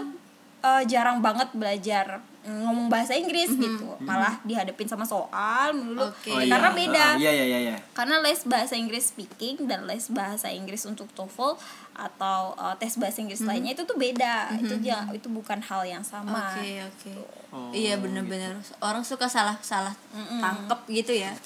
[0.61, 3.85] uh, jarang banget belajar ngomong bahasa Inggris gitu.
[4.00, 6.09] Malah dihadapin sama soal melulu.
[6.09, 6.33] Oke.
[6.33, 6.79] Oh, Karena iya.
[6.79, 7.05] beda.
[7.05, 11.05] Ah, iya iya iya iya Karena les bahasa Inggris speaking dan les bahasa Inggris untuk
[11.12, 11.61] TOEFL
[11.92, 14.57] atau uh, tes bahasa Inggris lainnya itu tuh beda.
[14.57, 16.57] Itu ja- itu bukan hal yang sama.
[16.57, 17.12] Oke oke.
[17.53, 18.57] Oh, Iya bener-bener.
[18.81, 19.92] Orang suka salah salah
[20.40, 21.37] tangkep gitu ya.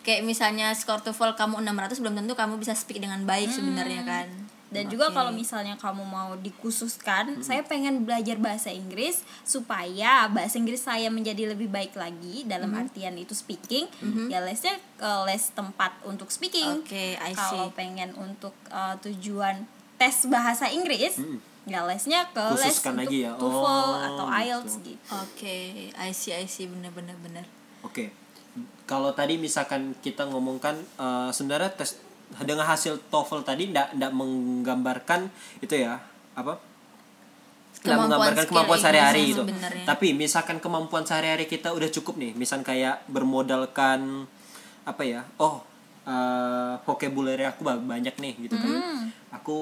[0.00, 4.28] Kayak misalnya skor TOEFL kamu 600 belum tentu kamu bisa speak dengan baik sebenarnya kan.
[4.70, 5.18] Dan juga Oke.
[5.18, 11.50] kalau misalnya kamu mau dikhususkan, saya pengen belajar bahasa Inggris supaya bahasa Inggris saya menjadi
[11.50, 13.90] lebih baik lagi dalam artian itu speaking,
[14.30, 16.86] ya lesnya ke les tempat untuk speaking.
[16.86, 17.38] Oke, I see.
[17.38, 19.66] Kalau pengen untuk uh, tujuan
[19.98, 21.18] tes bahasa Inggris,
[21.66, 23.32] ya lesnya ke les Khususkan untuk lagi ya.
[23.34, 24.38] TOEFL Oh, atau gitu.
[24.38, 25.02] IELTS gitu.
[25.18, 25.56] Oke,
[25.98, 27.42] I see I see bener-bener bener.
[27.82, 28.14] Oke.
[28.86, 31.94] Kalau tadi misalkan kita ngomongkan eh, sebenarnya tes
[32.38, 35.26] dengan hasil TOEFL tadi ndak ndak menggambarkan
[35.58, 35.98] itu ya
[36.38, 36.62] apa?
[37.80, 39.42] Nggak menggambarkan kemampuan sehari-hari Inggris gitu.
[39.48, 39.84] sebenarnya.
[39.88, 44.28] Tapi misalkan kemampuan sehari-hari kita udah cukup nih, misal kayak bermodalkan
[44.84, 45.24] apa ya?
[45.40, 45.64] Oh,
[46.04, 48.68] eh vocabulary aku ba- banyak nih gitu kan.
[48.68, 49.02] Hmm.
[49.40, 49.58] Aku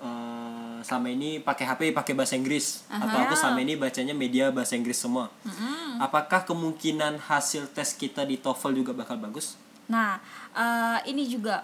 [0.00, 4.76] eh, selama ini pakai HP pakai bahasa Inggris atau aku selama ini bacanya media bahasa
[4.76, 5.28] Inggris semua.
[5.44, 6.00] Hmm.
[6.00, 9.56] Apakah kemungkinan hasil tes kita di TOEFL juga bakal bagus?
[9.84, 10.16] Nah,
[10.56, 11.60] eh, ini juga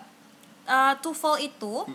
[0.65, 1.87] uh, TOEFL itu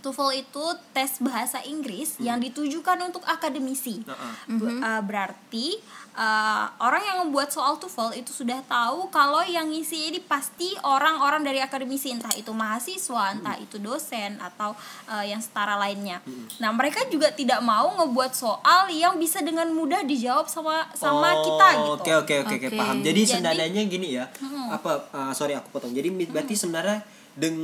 [0.00, 0.64] TOEFL itu
[0.96, 4.00] tes bahasa Inggris yang ditujukan untuk akademisi.
[4.00, 4.32] Heeh.
[4.48, 5.76] Be- uh, berarti
[6.16, 11.44] uh, orang yang membuat soal TOEFL itu sudah tahu kalau yang ngisi ini pasti orang-orang
[11.44, 14.72] dari akademisi entah itu mahasiswa, entah itu dosen atau
[15.04, 16.24] uh, yang setara lainnya.
[16.56, 21.44] Nah, mereka juga tidak mau ngebuat soal yang bisa dengan mudah dijawab sama sama Oh,
[21.44, 21.92] kita gitu.
[22.00, 22.78] Oke oke oke oke Oke.
[22.80, 23.04] paham.
[23.04, 24.24] Jadi, Jadi- sebenarnya gini ya.
[24.72, 25.92] Apa uh, sorry aku potong.
[25.92, 27.04] Jadi berarti sebenarnya
[27.40, 27.56] deng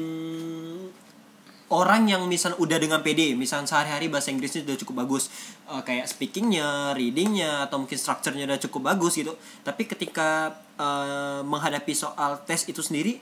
[1.66, 5.28] orang yang misal udah dengan PD, misal sehari-hari bahasa Inggrisnya udah cukup bagus,
[5.66, 9.34] uh, kayak speakingnya, readingnya, atau mungkin strukturnya udah cukup bagus gitu.
[9.66, 13.18] Tapi ketika uh, menghadapi soal tes itu sendiri,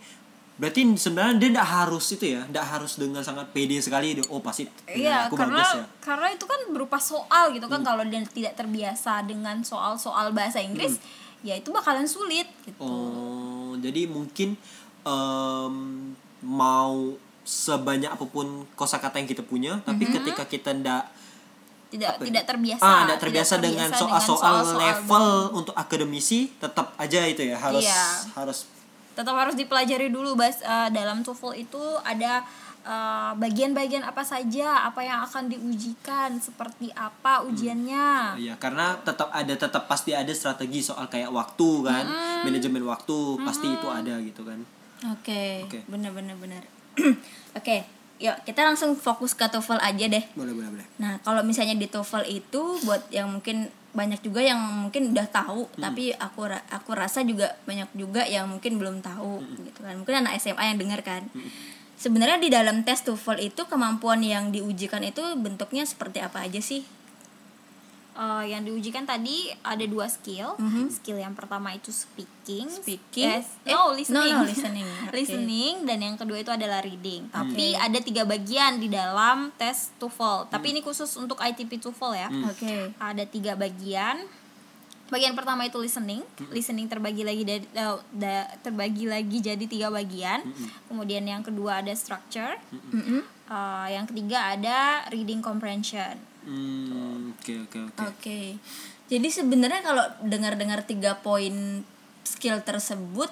[0.61, 4.21] berarti sebenarnya dia tidak harus itu ya, tidak harus dengan sangat PD sekali.
[4.29, 5.85] Oh pasti Iya, aku karena bagus ya.
[6.05, 11.01] karena itu kan berupa soal gitu kan kalau dia tidak terbiasa dengan soal-soal bahasa Inggris,
[11.41, 12.77] ya itu bakalan sulit gitu.
[12.77, 14.61] Oh, jadi mungkin
[15.01, 15.75] em,
[16.45, 21.05] mau sebanyak apa pun kosakata yang kita punya, tapi ketika kita ndak
[21.87, 22.27] Tidak apa ya?
[22.27, 22.83] tidak terbiasa.
[22.83, 27.81] ah tidak terbiasa dengan terbiasa soal-soal soal-soal level untuk akademisi, tetap aja itu ya harus
[27.81, 28.05] Iya.
[28.35, 28.59] harus
[29.13, 32.43] tetap harus dipelajari dulu bas eh, dalam TOEFL itu ada
[32.83, 39.55] eh, bagian-bagian apa saja apa yang akan diujikan seperti apa ujiannya ya karena tetap ada
[39.55, 42.05] tetap pasti ada strategi soal kayak waktu kan,
[42.43, 44.59] manajemen waktu pasti itu ada gitu kan.
[45.11, 45.79] Oke, Oke.
[45.91, 46.63] benar benar benar.
[47.59, 47.85] Oke,
[48.23, 50.25] yuk kita langsung fokus ke TOEFL aja deh.
[50.39, 50.87] Boleh boleh boleh.
[51.03, 55.71] Nah, kalau misalnya di TOEFL itu buat yang mungkin banyak juga yang mungkin udah tahu,
[55.79, 59.39] tapi aku ra- aku rasa juga banyak juga yang mungkin belum tahu
[59.71, 59.95] gitu kan.
[60.03, 61.31] Mungkin anak SMA yang dengar kan.
[61.95, 66.83] Sebenarnya di dalam tes TOEFL itu kemampuan yang diujikan itu bentuknya seperti apa aja sih?
[68.15, 70.55] Eh, yang diujikan tadi ada dua skill.
[70.89, 72.71] Skill yang pertama itu speaking.
[72.71, 73.27] Speaking?
[73.29, 73.59] Yes.
[73.63, 74.31] Eh, no listening.
[74.33, 74.87] no, no, listening.
[75.05, 75.15] Oke.
[75.17, 77.27] Listening, dan yang kedua itu adalah reading.
[77.29, 80.47] Tapi ada tiga bagian di dalam tes TOEFL.
[80.47, 82.29] Tapi ini khusus untuk ITP TOEFL ya.
[82.45, 82.95] Oke.
[82.95, 84.23] ada tiga bagian.
[85.05, 86.23] Bagian pertama itu listening.
[86.49, 90.39] Listening terbagi lagi dari eh, da- terbagi lagi jadi tiga bagian.
[90.87, 92.57] Kemudian yang kedua ada structure.
[93.45, 96.15] Eh, yang ketiga ada reading comprehension.
[96.15, 98.01] Hmm, oke oke oke.
[98.09, 98.41] Oke.
[99.09, 101.85] Jadi sebenarnya kalau dengar-dengar tiga poin
[102.25, 103.29] skill tersebut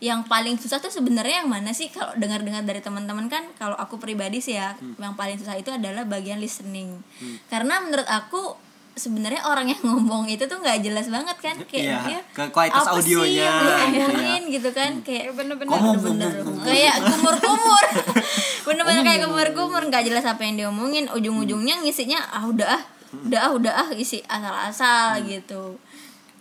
[0.00, 4.00] yang paling susah tuh sebenarnya yang mana sih kalau dengar-dengar dari teman-teman kan kalau aku
[4.00, 7.04] pribadi sih ya yang paling susah itu adalah bagian listening.
[7.52, 8.56] Karena menurut aku
[8.92, 12.82] sebenarnya orang yang ngomong itu tuh nggak jelas banget kan kayak Iya, dia ke- kualitas
[12.82, 14.06] apa sih audionya, yang dia gitu ya.
[14.06, 15.72] ngomongin gitu kan kayak bener-bener.
[15.72, 16.30] Kamu bener
[16.62, 17.84] kayak kumur-kumur.
[18.66, 21.08] Bener-bener kayak kumur-kumur nggak jelas apa yang diomongin.
[21.08, 22.82] Ujung-ujungnya ngisinya ah udah ah
[23.20, 25.78] udah ah udah ah isi asal-asal gitu.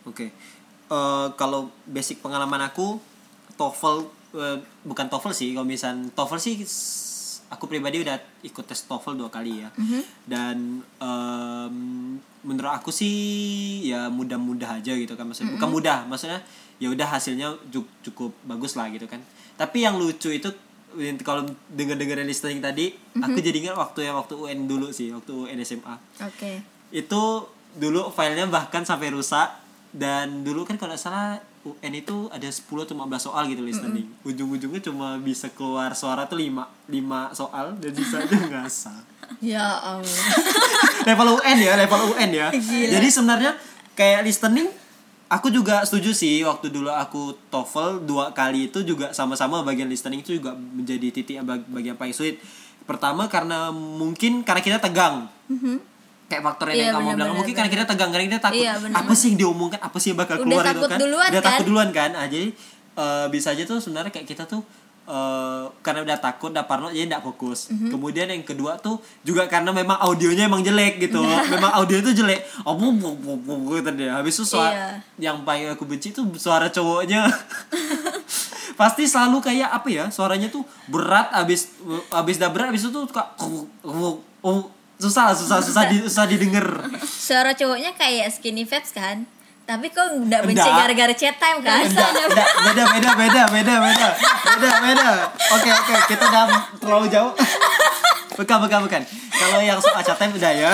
[0.04, 0.30] Oke.
[0.86, 2.98] Eh, kalau basic pengalaman aku
[3.56, 3.98] TOEFL
[4.36, 6.56] eh, bukan TOEFL sih, kalau misal TOEFL sih
[7.48, 9.70] aku pribadi udah ikut tes TOEFL dua kali ya.
[10.24, 11.76] Dan em,
[12.42, 13.14] menurut aku sih
[13.84, 15.56] ya mudah-mudah aja gitu kan maksudnya.
[15.56, 16.40] Bukan mudah, maksudnya
[16.78, 19.20] ya udah hasilnya cu- cukup bagus lah gitu kan.
[19.56, 20.48] Tapi yang lucu itu
[21.20, 25.60] kalau denger-denger listening tadi, aku jadi ingat waktu yang waktu UN dulu sih, waktu UN
[25.60, 26.52] SMA oke.
[26.90, 29.54] Itu dulu filenya bahkan sampai rusak
[29.92, 34.08] dan dulu kan kalau salah UN itu ada 10 atau 15 soal gitu listening.
[34.24, 36.96] Ujung-ujungnya cuma bisa keluar suara tuh 5 5
[37.36, 38.98] soal dan sisanya ngasal
[39.40, 40.26] ya allah.
[41.08, 42.48] Level UN ya level UN ya.
[42.90, 43.56] Jadi sebenarnya
[43.94, 44.68] kayak listening
[45.28, 50.22] aku juga setuju sih waktu dulu aku TOEFL dua kali itu juga sama-sama bagian listening
[50.22, 52.42] itu juga menjadi titik bagian paling sulit.
[52.84, 55.30] Pertama karena mungkin karena kita tegang.
[56.26, 58.74] Kayak faktor yang Iya, kamu bilang benar-benar, mungkin karena kita tegang karena kita takut Iya,
[58.78, 59.80] benar, apa sih yang diomongkan?
[59.82, 60.62] Apa sih yang bakal Udah keluar?
[60.62, 61.00] takut itu kan.
[61.02, 61.66] duluan, udah takut kan?
[61.66, 62.12] duluan kan?
[62.14, 62.48] Ah, jadi
[62.96, 64.62] eh, bisa aja tuh sebenarnya kayak kita tuh
[65.10, 67.68] eh, karena udah takut udah parno jadi nggak fokus.
[67.68, 67.90] Mhm.
[67.90, 71.18] kemudian yang kedua tuh juga karena memang audionya emang jelek gitu.
[71.54, 72.46] Memang audio itu jelek.
[72.62, 72.78] Oh
[73.74, 74.90] gitu dia habis itu suara Iya.
[75.18, 77.26] yang paling aku benci tuh suara cowoknya.
[78.80, 81.74] Pasti selalu kayak apa ya suaranya tuh berat habis
[82.14, 83.36] habis udah berat habis itu tuh kak
[85.00, 86.68] susah susah susah di, susah didengar.
[87.02, 89.26] Suara cowoknya kayak skinny vibes kan
[89.70, 90.82] tapi kok nggak benci Enggak.
[90.82, 94.10] gara-gara chat time kan Enggak, enggak, beda, beda, beda, beda, beda,
[94.50, 95.10] beda, beda.
[95.54, 96.44] Oke, oke, kita udah
[96.82, 97.34] terlalu jauh.
[98.34, 99.02] Bukan, bukan, bukan.
[99.30, 100.72] Kalau yang soal chat time udah ya.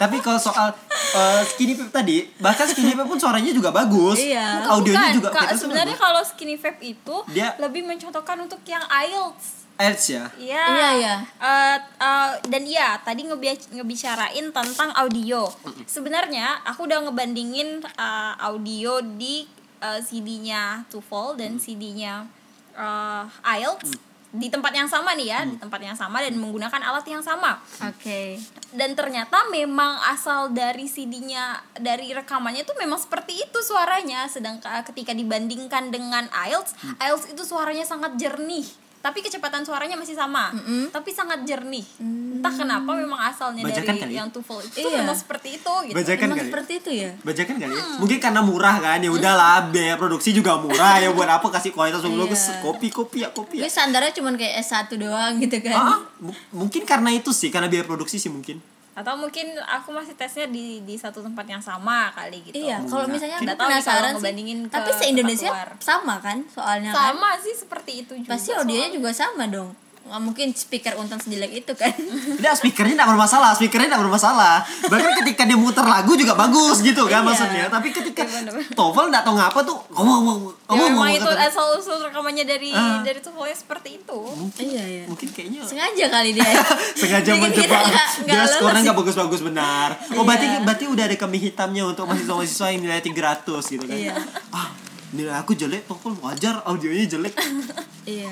[0.00, 0.72] Tapi kalau soal
[1.14, 4.18] eh, skinny pep tadi, bahkan skinny pep pun suaranya juga bagus.
[4.18, 4.66] Iya.
[4.66, 9.59] Audionya Bukan, juga tuh sebenarnya kalau skinny vape itu Dia- lebih mencontohkan untuk yang IELTS.
[9.80, 10.24] Ads ya.
[10.36, 10.64] Iya.
[10.68, 11.14] Iya, iya.
[11.40, 15.48] Eh, eh, dan iya, tadi ngebi- ngebicarain tentang audio.
[15.84, 19.48] Sebenarnya aku udah ngebandingin eh, audio di
[19.80, 22.28] eh, CD-nya TOEFL dan CD-nya
[22.76, 23.24] eh,
[23.56, 24.12] IELTS.
[24.30, 27.58] di tempat yang sama nih ya di tempat yang sama dan menggunakan alat yang sama
[27.82, 28.38] Oke.
[28.70, 35.10] dan ternyata memang asal dari CD-nya dari rekamannya itu memang seperti itu suaranya sedangkan ketika
[35.10, 40.52] dibandingkan dengan IELTS IELTS itu suaranya sangat jernih tapi kecepatan suaranya masih sama
[40.88, 44.18] tapi sangat jernih entah kenapa memang asalnya Bajakan dari kali ya?
[44.18, 45.00] yang TOEFL itu Iya.
[45.00, 46.46] memang seperti itu gitu Bajakan Emang kali.
[46.46, 47.10] seperti itu ya?
[47.18, 47.84] Bajakan kali ya?
[47.96, 52.00] Mungkin karena murah kan ya udahlah biaya produksi juga murah ya buat apa kasih kualitas
[52.00, 53.62] yang bagus kopi kopi ya kopi ya.
[53.62, 55.76] Gue standarnya cuma kayak S1 doang gitu kan.
[55.76, 58.60] Ah, mu- mungkin karena itu sih karena biaya produksi sih mungkin.
[59.00, 63.08] Atau mungkin aku masih tesnya di di satu tempat yang sama kali gitu Iya, kalau
[63.08, 64.22] misalnya Nggak tahu penasaran sih.
[64.68, 67.16] Tapi se Indonesia sama kan soalnya kan?
[67.16, 69.72] sama sih seperti itu juga Pasti audionya juga sama dong.
[70.10, 71.94] Nggak mungkin speaker untan sejelek itu kan?
[72.38, 74.58] Tidak, speakernya tidak bermasalah, speakernya tidak bermasalah.
[74.84, 77.28] Bahkan ketika dia muter lagu juga bagus gitu kan Iya.
[77.30, 77.64] maksudnya.
[77.70, 78.74] Tapi ketika Iya.
[78.74, 81.98] TOEFL tidak tahu ngapa tuh ngomong ngomong ya ngomong memang ngomong itu kata- asal usul
[82.00, 82.98] rekamannya dari Ah.
[83.00, 85.04] dari voice seperti itu Mungkin, Iya, iya.
[85.04, 86.46] mungkin kayaknya Sengaja kali dia.
[87.00, 87.82] sengaja menjebak
[88.20, 90.58] dia skornya nggak bagus-bagus benar oh berarti Iya.
[90.60, 94.14] berarti udah ada kambing hitamnya untuk mahasiswa-mahasiswa yang nilai 300 gitu kan Iya.
[94.50, 94.68] ah
[95.10, 97.34] nilai aku jelek TOEFL wajar audionya jelek
[98.16, 98.30] Iya.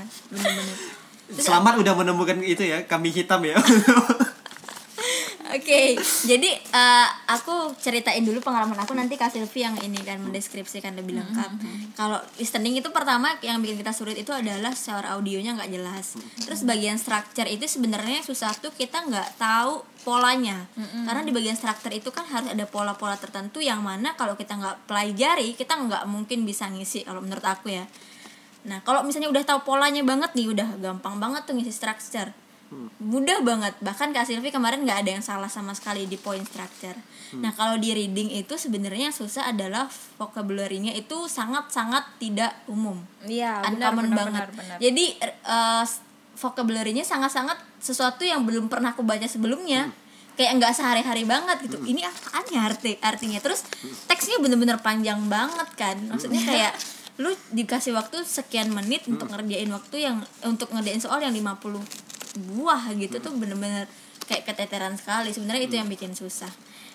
[1.37, 3.57] Selamat udah menemukan itu ya kambing hitam ya
[5.49, 5.97] Oke,
[6.29, 11.17] jadi eh, aku ceritain dulu pengalaman aku nanti Kak Silvi yang ini kan mendeskripsikan lebih
[11.17, 11.51] lengkap.
[11.97, 16.21] Kalau listening itu pertama yang bikin kita sulit itu adalah suara audionya nggak jelas.
[16.45, 20.69] Terus bagian structure itu sebenarnya susah tuh kita nggak tahu polanya.
[21.09, 24.85] Karena di bagian structure itu kan harus ada pola-pola tertentu yang mana kalau kita nggak
[24.85, 27.89] pelajari kita nggak mungkin bisa ngisi kalau menurut aku ya.
[28.69, 32.31] Nah, kalau misalnya udah tahu polanya banget nih, udah gampang banget tuh ngisi structure.
[33.01, 33.73] Mudah banget.
[33.81, 37.01] Bahkan Kak Silvi kemarin nggak ada yang salah sama sekali di point structure.
[37.41, 39.89] Nah, kalau di reading itu sebenarnya yang susah adalah
[40.21, 43.01] vocabulary-nya itu sangat-sangat tidak umum.
[43.25, 44.45] iya benar Uncommon benar banget.
[44.53, 44.79] benar, benar.
[44.85, 45.85] Jadi eh,
[46.37, 49.89] vocabulary-nya sangat-sangat sesuatu yang belum pernah aku baca sebelumnya.
[50.37, 51.83] Kayak nggak sehari-hari banget gitu.
[51.83, 53.41] Ini apaan ya arti artinya?
[53.43, 53.65] Terus
[54.07, 55.97] teksnya bener-bener panjang banget kan.
[56.05, 56.73] Maksudnya kayak
[57.19, 61.83] lu dikasih waktu sekian menit untuk ngerjain waktu yang untuk ngerjain soal yang 50
[62.55, 63.91] buah gitu tuh bener-bener
[64.31, 65.35] kayak keteteran sekali.
[65.35, 66.51] Sebenarnya itu yang bikin susah.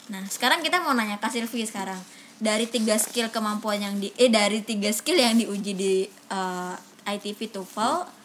[0.07, 1.99] Nah sekarang kita mau nanya Kak Silvi sekarang.
[2.39, 7.39] Dari tiga skill kemampuan yang di eh dari tiga skill yang diuji di eh, ITV
[7.59, 8.23] TOEFL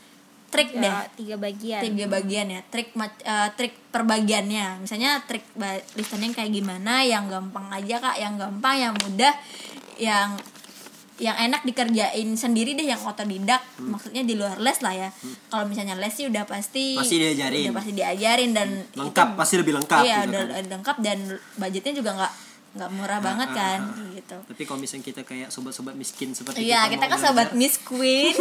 [0.49, 0.89] trik deh.
[0.89, 1.83] Ya, tiga bagian.
[1.83, 2.61] Tiga bagian ya.
[2.71, 2.95] Trik
[3.27, 4.87] eh, trik perbagiannya.
[4.87, 5.45] Misalnya trik
[5.99, 8.17] listening kayak gimana yang gampang aja kak.
[8.23, 9.35] Yang gampang yang mudah
[9.99, 10.39] yang
[11.19, 15.09] yang enak dikerjain sendiri deh yang otodidak maksudnya di luar les lah ya.
[15.51, 17.69] Kalau misalnya les sih udah pasti Pasti diajarin.
[17.69, 20.65] udah pasti diajarin dan lengkap pasti lebih lengkap iya gitu udah kan.
[20.79, 21.19] lengkap dan
[21.59, 22.33] budgetnya juga nggak
[22.69, 24.37] nggak murah banget ah, kan ah, gitu.
[24.45, 28.37] Tapi kalau misalnya kita kayak sobat-sobat miskin seperti iya kita, kita kan sobat Miss Queen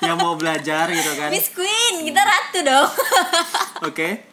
[0.00, 1.28] yang mau belajar gitu kan.
[1.28, 2.88] Miss Queen kita ratu dong.
[3.92, 4.24] Oke.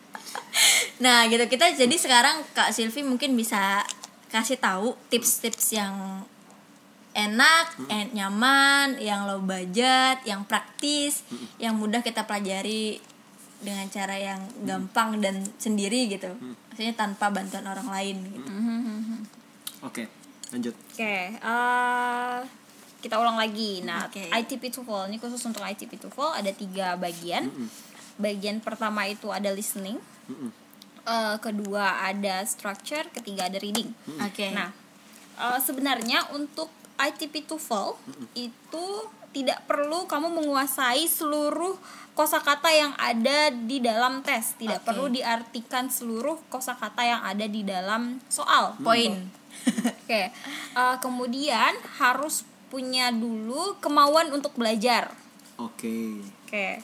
[1.03, 3.83] Nah gitu kita jadi sekarang Kak Silvi mungkin bisa
[4.31, 6.23] kasih tahu tips-tips yang
[7.11, 12.99] enak, en- nyaman, yang low budget, yang praktis, yang mudah kita pelajari
[13.59, 16.31] dengan cara yang gampang dan sendiri gitu.
[16.71, 18.51] Maksudnya tanpa bantuan orang lain gitu.
[19.81, 20.03] oke
[20.51, 22.37] lanjut Oke, eh,
[22.99, 23.81] kita ulang lagi.
[23.81, 24.29] Nah, Oke.
[24.29, 27.49] ITP TOEFL ini khusus untuk ITP TOEFL ada tiga bagian.
[28.15, 29.97] Bagian pertama itu ada listening,
[31.01, 33.89] Eh, kedua ada structure, ketiga ada reading.
[34.21, 34.53] Oke.
[34.53, 34.69] Nah,
[35.35, 36.69] eh, sebenarnya untuk
[37.01, 37.97] ITP TOEFL
[38.33, 38.85] itu
[39.31, 41.79] tidak perlu kamu menguasai seluruh
[42.11, 44.59] kosakata yang ada di dalam tes.
[44.59, 44.87] Tidak Oke.
[44.91, 48.75] perlu diartikan seluruh kosakata yang ada di dalam soal.
[48.77, 49.15] Poin.
[50.03, 55.11] Oke, eh, kemudian harus punya dulu kemauan untuk belajar.
[55.55, 56.79] oke Oke,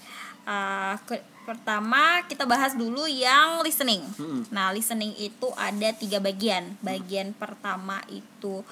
[0.46, 4.04] eh, ke- pertama kita bahas dulu yang listening.
[4.20, 4.52] Mm-mm.
[4.52, 6.76] Nah, listening itu ada tiga bagian.
[6.80, 8.68] Bagian pertama itu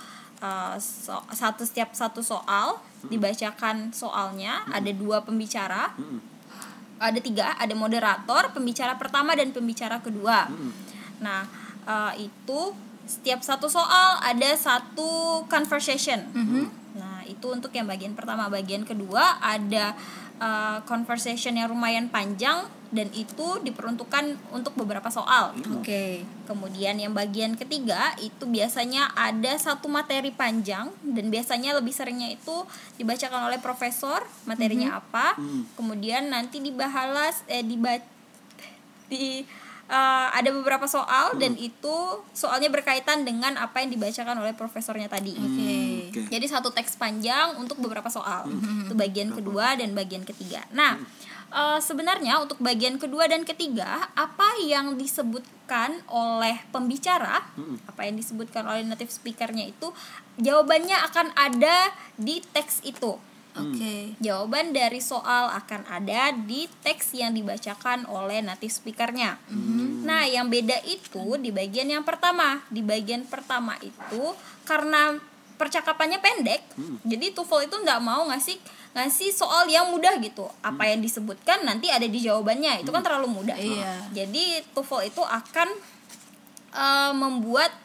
[0.46, 5.90] eh, so- satu setiap satu soal dibacakan soalnya, ada dua pembicara.
[6.96, 10.48] Ada tiga, ada moderator, pembicara pertama dan pembicara kedua.
[11.20, 11.44] Nah,
[11.84, 12.60] eh, itu
[13.06, 16.26] setiap satu soal ada satu conversation.
[16.98, 18.50] Nah, itu untuk yang bagian pertama.
[18.50, 19.94] Bagian kedua ada
[20.42, 25.52] uh, conversation yang lumayan panjang dan itu diperuntukkan untuk beberapa soal.
[25.76, 26.24] Oke.
[26.48, 32.64] Kemudian yang bagian ketiga itu biasanya ada satu materi panjang dan biasanya lebih seringnya itu
[32.96, 35.36] dibacakan oleh profesor materinya apa.
[35.76, 38.00] Kemudian nanti dibahas eh diba
[39.12, 39.44] di
[39.92, 45.36] eh, ada beberapa soal dan itu soalnya berkaitan dengan apa yang dibacakan oleh profesornya tadi.
[45.36, 45.76] Oke.
[46.16, 48.48] oke Jadi satu teks panjang untuk beberapa soal.
[48.88, 50.64] Itu bagian kedua dan bagian ketiga.
[50.72, 50.96] Nah,
[51.56, 57.42] eh, sebenarnya untuk bagian kedua dan ketiga apa yang disebutkan oleh pembicara
[57.88, 59.90] apa yang disebutkan oleh native speakernya itu
[60.38, 61.90] jawabannya akan ada
[62.20, 63.16] di teks itu
[63.56, 64.20] Oke.
[64.20, 69.40] Jawaban dari soal akan ada di teks yang dibacakan oleh native speakernya.
[70.04, 72.60] Nah, yang beda itu di bagian yang pertama.
[72.68, 74.36] Di bagian pertama itu
[74.68, 75.16] karena
[75.56, 76.68] percakapannya pendek,
[77.08, 78.60] jadi TOEFL itu nggak mau ngasih
[78.96, 80.48] ngasih soal yang mudah gitu.
[80.64, 82.82] Apa yang disebutkan nanti ada di jawabannya.
[82.82, 83.60] Itu kan terlalu mudah.
[83.60, 84.08] Iya.
[84.16, 85.70] Jadi TOEFL itu akan
[86.72, 87.76] eh, membuat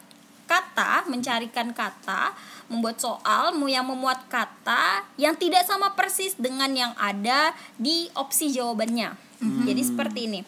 [0.46, 2.34] kata, mencarikan kata,
[2.70, 9.14] membuat soal yang memuat kata yang tidak sama persis dengan yang ada di opsi jawabannya.
[9.40, 10.40] Jadi seperti ini.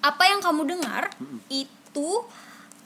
[0.00, 1.12] Apa yang kamu dengar
[1.52, 2.08] itu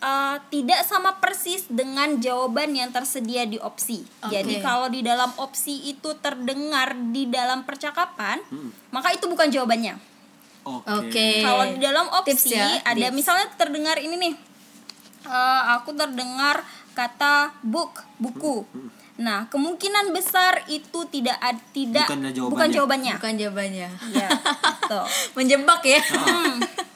[0.03, 4.03] uh, tidak sama persis dengan jawaban yang tersedia di opsi.
[4.27, 4.63] Jadi Oke.
[4.63, 8.43] kalau di dalam opsi itu terdengar di dalam percakapan,
[8.91, 9.97] maka itu bukan jawabannya.
[10.63, 10.87] Oke.
[10.91, 11.29] Oke.
[11.41, 13.15] Kalau di dalam opsi Tips ya, ada tips.
[13.15, 14.35] misalnya terdengar ini nih.
[15.23, 18.67] Eh, aku terdengar kata book, buku.
[19.13, 22.75] Nah, kemungkinan besar itu tidak ad- tidak bukan jawabannya.
[22.75, 23.15] jawabannya.
[23.23, 23.89] Bukan jawabannya.
[24.15, 24.29] Iya,
[24.89, 25.07] tuh.
[25.39, 26.01] Menjebak ya.
[26.03, 26.59] Hmm.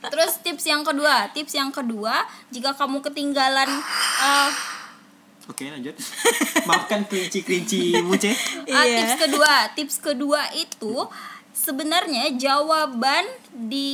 [0.00, 3.66] Terus tips yang kedua, tips yang kedua, jika kamu ketinggalan
[4.18, 4.50] eh,
[5.46, 5.96] Oke, lanjut.
[6.68, 8.36] Maafkan kerinci-kerinci muce.
[8.68, 9.00] Ah, Iya.
[9.00, 11.08] tips kedua, tips kedua itu
[11.50, 13.90] sebenarnya jawaban di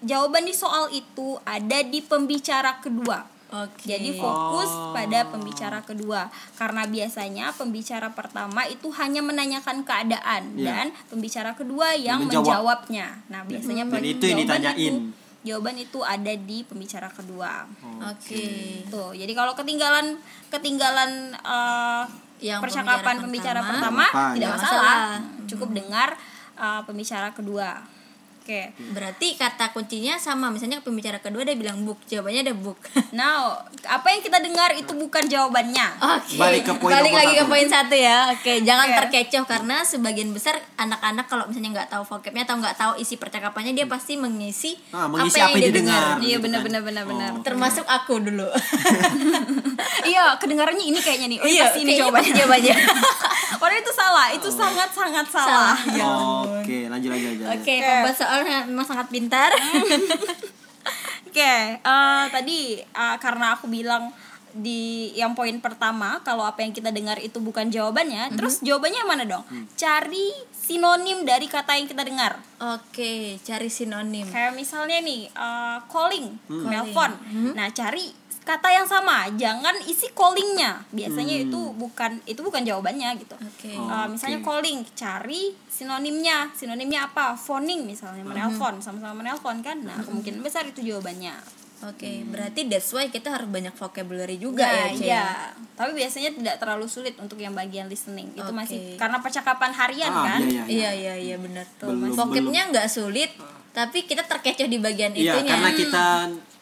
[0.00, 3.24] jawaban di soal itu ada di pembicara kedua.
[3.48, 3.88] Oke.
[3.88, 4.92] Jadi fokus Oh.
[4.92, 10.64] pada pembicara kedua karena biasanya pembicara pertama itu hanya menanyakan keadaan Iya.
[10.68, 12.44] dan pembicara kedua yang Menjawab.
[12.44, 13.06] menjawabnya.
[13.26, 14.76] Nah, biasanya Dan pem- itu yang ditanyain.
[14.76, 15.12] itu-
[15.48, 17.64] jawaban itu ada di pembicara kedua.
[18.04, 18.84] Oke.
[18.92, 20.20] Tuh, jadi kalau ketinggalan
[20.52, 22.04] ketinggalan eh,
[22.38, 24.04] Yang percakapan pembicara pembicara pertama, pertama.
[24.12, 24.54] Apa, tidak ya.
[24.54, 24.78] masalah.
[24.78, 25.48] Masalah.
[25.48, 26.08] Cukup dengar
[26.60, 27.97] eh, pembicara kedua.
[28.48, 28.72] Oke.
[28.96, 30.48] Berarti kata kuncinya sama.
[30.48, 32.80] Misalnya pembicara kedua dia bilang book, jawabannya ada book.
[33.12, 35.84] Now, apa yang kita dengar itu bukan jawabannya.
[36.16, 36.40] Oke.
[36.40, 37.52] Balik ke poin Balik lagi ke satu.
[37.52, 38.32] poin satu ya.
[38.32, 38.96] Oke, jangan Oke.
[39.04, 43.76] terkecoh karena sebagian besar anak-anak kalau misalnya nggak tahu vocabnya atau nggak tahu isi percakapannya
[43.76, 46.00] dia pasti mengisi, Ah, mengisi apa yang dia didengar.
[46.16, 46.24] dengar.
[46.24, 46.64] Iya gitu kan.
[46.64, 47.28] benar benar benar.
[47.36, 47.44] Oh.
[47.44, 48.48] Termasuk aku dulu.
[50.04, 51.38] Iya, kedengarannya ini kayaknya nih.
[51.38, 52.34] Oh, Iya, pasti ini jawabannya.
[52.34, 52.74] jawabannya.
[53.60, 55.74] Padahal itu salah, itu sangat sangat salah.
[55.74, 56.42] Salah.
[56.58, 57.46] Oke, lanjut lanjut lanjut.
[57.54, 59.50] Oke, pembuat soalnya memang sangat pintar.
[61.28, 64.10] Oke, eh, tadi eh, karena aku bilang
[64.50, 69.10] di yang poin pertama kalau apa yang kita dengar itu bukan jawabannya, terus jawabannya yang
[69.10, 69.44] mana dong?
[69.74, 72.40] Cari sinonim dari kata yang kita dengar.
[72.58, 74.26] Oke, cari sinonim.
[74.26, 76.66] Kayak misalnya nih eh, calling, Hmm.
[76.66, 77.12] nelpon.
[77.52, 78.08] Nah, cari
[78.48, 80.80] kata yang sama, jangan isi callingnya.
[80.88, 81.44] Biasanya Hmm.
[81.44, 83.36] itu bukan itu bukan jawabannya gitu.
[83.36, 83.76] Oke.
[83.76, 83.84] Oh.
[83.84, 84.48] Uh, misalnya Oke.
[84.48, 86.48] calling, cari sinonimnya.
[86.52, 87.36] Sinonimnya apa?
[87.36, 88.32] Phoning misalnya, Hmm.
[88.32, 89.76] menelpon, sama-sama menelpon kan.
[89.78, 91.36] Nah, kemungkinan besar itu jawabannya.
[91.78, 95.04] Oke, berarti that's why kita harus banyak vocabulary juga Nah, ya, Cek?
[95.04, 95.26] iya.
[95.76, 98.34] Tapi biasanya tidak terlalu sulit untuk yang bagian listening.
[98.34, 98.56] Itu Oke.
[98.56, 100.40] masih karena percakapan harian Ah, kan.
[100.42, 100.64] iya, iya.
[100.66, 101.86] Iya iya iya benar tuh.
[101.86, 103.30] Belum- Vocabnya nggak sulit,
[103.70, 105.50] tapi kita terkecoh di bagian Iya, itunya.
[105.54, 106.06] karena kita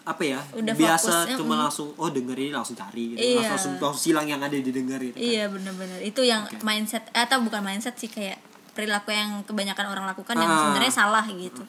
[0.06, 1.62] apa ya Udah biasa fokusnya, cuma mm.
[1.66, 3.50] langsung oh denger ini langsung cari gitu Iya.
[3.50, 5.20] langsung, langsung silang yang ada didengar gitu kan.
[5.20, 8.38] Iya benar-benar itu yang mindset atau bukan mindset sih kayak
[8.70, 10.58] perilaku yang kebanyakan orang lakukan yang Ah.
[10.62, 11.66] sebenarnya salah gitu.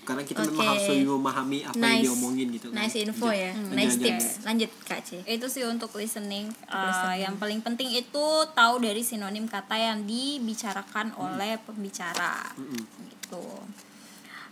[0.00, 0.50] karena kita Oke.
[0.50, 2.76] memang harus lebih memahami apa yang Nice, diomongin gitu kan.
[2.76, 4.26] nice info ya, Lanjut, nice tips.
[4.42, 5.10] Lanjut kak C.
[5.22, 6.50] Itu sih untuk listening.
[6.66, 7.20] Uh, listening.
[7.20, 12.42] yang paling penting itu tahu dari sinonim kata yang dibicarakan oleh pembicara.
[12.58, 13.44] Gitu.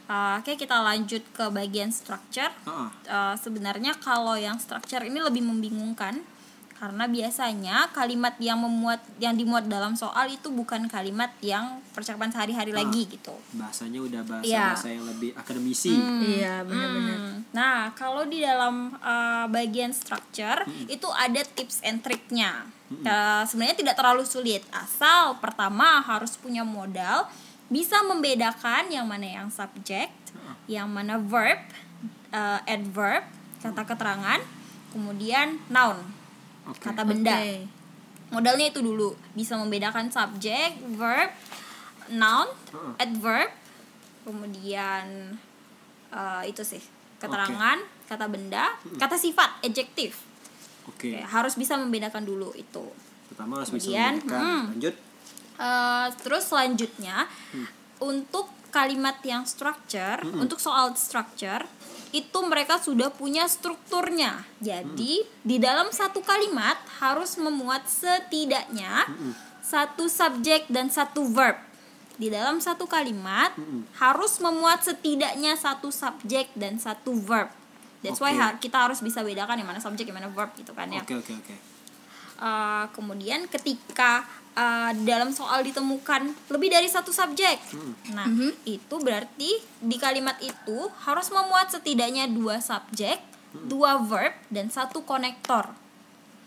[0.09, 2.49] Uh, Oke, kita lanjut ke bagian structure.
[2.65, 6.25] Ah, Uh, sebenarnya kalau yang structure ini lebih membingungkan
[6.75, 12.71] karena biasanya kalimat yang memuat yang dimuat dalam soal itu bukan kalimat yang percakapan sehari-hari
[12.71, 12.79] Ah.
[12.81, 13.35] lagi gitu.
[13.51, 14.67] bahasanya udah bahasa Iya.
[14.73, 15.91] bahasa yang lebih akademisi
[16.23, 17.19] Iya benar-benar.
[17.19, 17.39] Hmm.
[17.51, 22.63] Nah, kalau di dalam uh, bagian structure itu ada tips and triknya.
[22.89, 27.27] Uh, sebenarnya tidak terlalu sulit, asal pertama harus punya modal
[27.69, 30.13] bisa membedakan yang mana yang subject,
[30.65, 31.61] yang mana verb,
[32.33, 33.25] uh, adverb,
[33.61, 34.41] kata keterangan,
[34.93, 36.01] kemudian noun,
[36.65, 36.81] Oke.
[36.81, 37.37] kata benda.
[37.37, 37.69] Oke.
[38.29, 41.33] Modalnya itu dulu bisa membedakan subjek, verb,
[42.13, 42.93] noun, Heeh.
[43.01, 43.49] adverb,
[44.29, 45.33] kemudian
[46.13, 46.81] eh, itu sih
[47.17, 50.21] keterangan, kata benda, kata sifat, adjektif.
[50.85, 52.85] oke Oke, harus bisa membedakan dulu itu.
[53.33, 54.65] pertama harus bisa Kemudian, membedakan hmm.
[54.77, 54.95] lanjut
[55.59, 57.67] Eh, terus selanjutnya Hmm.
[57.99, 61.67] untuk kalimat yang structure, untuk soal structure
[62.09, 64.47] itu mereka sudah punya strukturnya.
[64.63, 65.29] Jadi Hmm.
[65.43, 69.33] di dalam satu kalimat harus memuat setidaknya Hmm.
[69.61, 71.59] satu subjek dan satu verb.
[72.19, 73.55] di dalam satu kalimat
[73.95, 77.47] harus memuat setidaknya satu subjek dan satu verb.
[78.03, 78.43] That's why Oke.
[78.43, 80.99] ha- kita harus bisa bedakan yang mana subjek yang mana verb gitu kan ya.
[80.99, 81.55] Oke oke oke.
[82.35, 84.27] Uh, kemudian ketika
[84.59, 87.63] uh, dalam soal ditemukan lebih dari satu subjek,
[88.11, 88.27] nah
[88.67, 93.23] itu berarti di kalimat itu harus memuat setidaknya dua subjek,
[93.55, 95.71] dua verb dan satu konektor.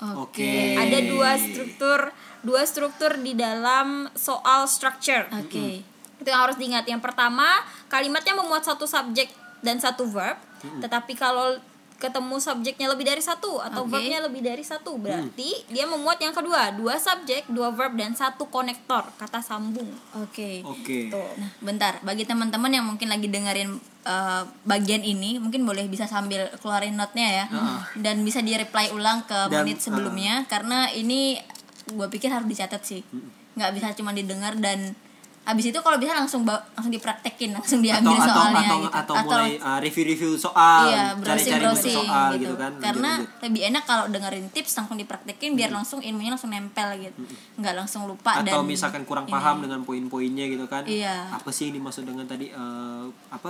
[0.02, 0.74] Oke.
[0.82, 2.10] Ada dua struktur,
[2.42, 5.30] dua struktur di dalam soal structure.
[5.30, 5.86] Oke.
[6.18, 6.90] Itu yang harus diingat.
[6.90, 9.30] Yang pertama, kalimatnya memuat satu subjek
[9.62, 10.42] dan satu verb.
[10.82, 11.62] Tetapi kalau
[12.02, 13.94] ketemu subjeknya lebih dari satu atau Oke.
[13.94, 18.50] verbnya lebih dari satu, berarti dia memuat yang kedua, dua subjek, dua verb dan satu
[18.50, 19.86] konektor, kata sambung.
[20.18, 20.66] Oke.
[20.66, 21.14] Oke.
[21.14, 21.30] Tuh.
[21.38, 22.02] Nah, bentar.
[22.02, 23.78] Bagi teman-teman yang mungkin lagi dengerin
[24.10, 27.46] uh, bagian ini, mungkin boleh bisa sambil keluarin note-nya ya.
[27.94, 31.38] Dan bisa di-reply ulang ke Dan, menit sebelumnya karena ini
[31.86, 33.06] gue pikir harus dicatat sih.
[33.52, 34.96] nggak bisa cuma didengar dan
[35.42, 38.94] habis itu kalau bisa langsung langsung dipraktekin, langsung atau diambil atau soalnya atau, gitu.
[38.94, 42.72] atau mulai uh, review-review soal, iya browsing cari-cari soal gitu, gitu kan.
[42.78, 43.44] karena lanjut-lanjut.
[43.50, 47.18] lebih enak kalau dengerin tips langsung dipraktekin biar langsung ilmunya langsung nempel gitu
[47.58, 48.46] nggak langsung lupa Hmm.
[48.46, 49.34] atau dan misalkan kurang ini.
[49.34, 50.86] paham dengan poin-poinnya gitu kan.
[50.86, 51.34] Iya.
[51.34, 53.50] Apa sih yang dimaksud dengan tadi eh, apa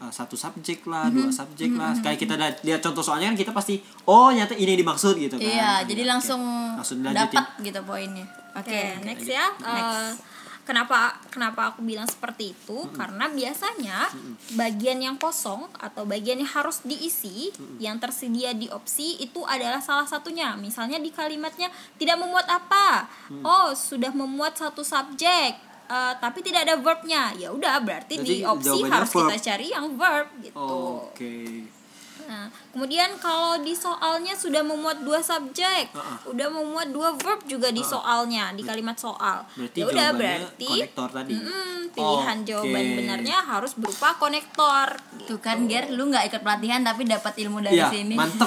[0.00, 1.90] eh, satu subjek lah, dua subjek lah.
[1.98, 5.42] Kayak kita lihat- contoh soalnya kan kita pasti oh nyata ini yang dimaksud gitu kan.
[5.42, 6.40] iya jadi langsung,
[6.78, 9.46] Langsung dapat gitu poinnya oke Oke, next ya.
[9.58, 10.10] Eh,
[10.70, 12.86] kenapa kenapa aku bilang seperti itu?
[12.94, 14.06] Karena biasanya
[14.54, 17.50] bagian yang kosong atau bagian yang harus diisi
[17.82, 20.54] yang tersedia di opsi itu adalah salah satunya.
[20.54, 21.66] Misalnya di kalimatnya
[21.98, 23.10] tidak memuat apa?
[23.42, 25.58] Oh, sudah memuat satu subjek.
[25.90, 29.26] eh, tapi tidak ada verbnya ya udah berarti di Berarti opsi harus verb.
[29.26, 30.54] kita cari yang verb gitu
[31.10, 31.66] Oke.
[32.30, 36.30] Nah, kemudian kalau di soalnya sudah memuat dua subjek, Uh-uh.
[36.30, 39.42] udah memuat dua verb juga di soalnya, di kalimat soal.
[39.50, 41.34] Berarti Ya udah berarti konektor tadi.
[41.34, 42.46] mm, pilihan Oke.
[42.46, 44.94] jawaban benarnya harus berupa konektor.
[45.20, 48.46] tuh kan Ger lu nggak ikut pelatihan tapi dapat ilmu dari Iya, sini mantep.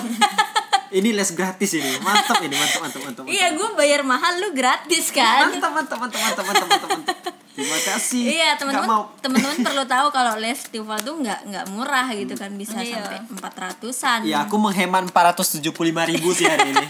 [0.97, 1.91] ini les gratis ini.
[1.99, 3.23] Mantap ini, mantap mantap mantap.
[3.25, 7.17] iya gue bayar mahal lu gratis kan mantap mantap mantap mantap mantap mantap mantap.
[7.53, 8.23] Terima kasih.
[8.25, 12.81] Iya teman-teman teman-teman perlu tahu kalau les Tival tuh nggak nggak murah gitu kan bisa
[12.81, 12.97] Iya.
[12.97, 14.19] sampai empat ratusan.
[14.25, 15.69] Ya aku menghemat 475
[16.09, 16.85] ribu sih hari ini.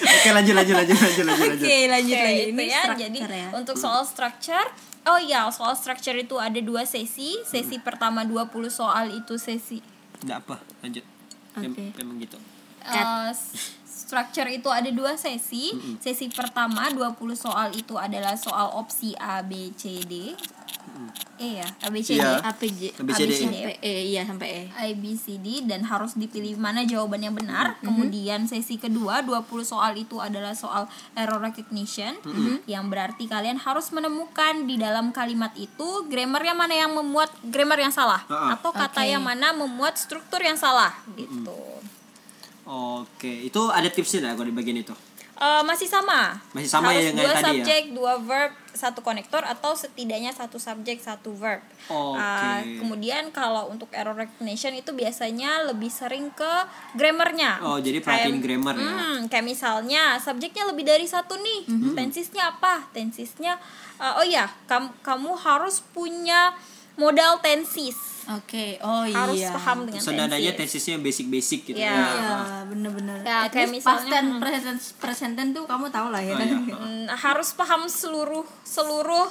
[0.00, 1.66] Oke lanjut lanjut lanjut lanjut lanjut lanjut.
[1.66, 2.82] Oke lanjut Oke, lagi itu ini ya.
[2.94, 3.48] Jadi ya.
[3.52, 4.66] untuk soal structure,
[5.04, 7.40] oh iya, soal structure itu ada dua sesi.
[7.42, 9.80] Sesi pertama 20 soal itu sesi
[10.20, 11.04] Nggak apa lanjut.
[11.56, 11.84] Oke.
[11.96, 12.38] Memang gitu.
[12.80, 13.79] S-
[14.10, 15.70] structure itu ada dua sesi.
[16.02, 20.34] Sesi pertama 20 soal itu adalah soal opsi A, B, C, D.
[21.40, 22.20] E ya, A, B, C, D.
[22.20, 22.42] Iya.
[22.42, 23.32] APJ, ABCD.
[23.32, 24.62] sampai E iya sampai E.
[24.74, 27.78] A, B, C, D dan harus dipilih mana jawaban yang benar.
[27.80, 30.84] Kemudian sesi kedua 20 soal itu adalah soal
[31.14, 32.18] error recognition
[32.66, 37.78] yang berarti kalian harus menemukan di dalam kalimat itu grammar yang mana yang memuat grammar
[37.78, 38.58] yang salah Ah, ah.
[38.58, 41.56] atau kata yang mana memuat struktur yang salah gitu.
[42.70, 44.94] Oke, itu ada tipsnya nggak kalau di bagian itu?
[45.40, 46.36] Eh, masih sama.
[46.52, 47.48] Masih sama Harus ya dengan dua tadi ya?
[47.48, 51.64] subjek, dua verb, satu konektor atau setidaknya satu subjek, satu verb.
[51.88, 52.20] Oke.
[52.20, 56.52] Eh, kemudian kalau untuk error recognition itu biasanya lebih sering ke
[56.92, 57.56] grammarnya.
[57.64, 58.84] Oh, jadi perhatiin grammar ya.
[58.84, 61.72] Hmm, kayak misalnya subjeknya lebih dari satu nih.
[61.72, 61.96] Mhm.
[61.96, 62.92] Tensisnya apa?
[62.92, 63.56] Tensisnya
[63.96, 66.52] eh, oh ya, kamu kamu harus punya
[67.00, 67.96] modal tensis.
[68.30, 69.50] Oke, oh Harus iya.
[69.50, 70.54] paham dengan tensis.
[70.54, 71.78] tesisnya yang basic-basic gitu.
[71.80, 71.90] Iya.
[71.90, 72.36] Iya,
[72.68, 73.16] bener-bener.
[73.24, 76.36] Ya, At kayak misalnya- past tense, present, present tense tuh kamu tahu lah ya.
[76.36, 76.76] Oh, iya.
[76.76, 79.26] Hmm, harus paham seluruh seluruh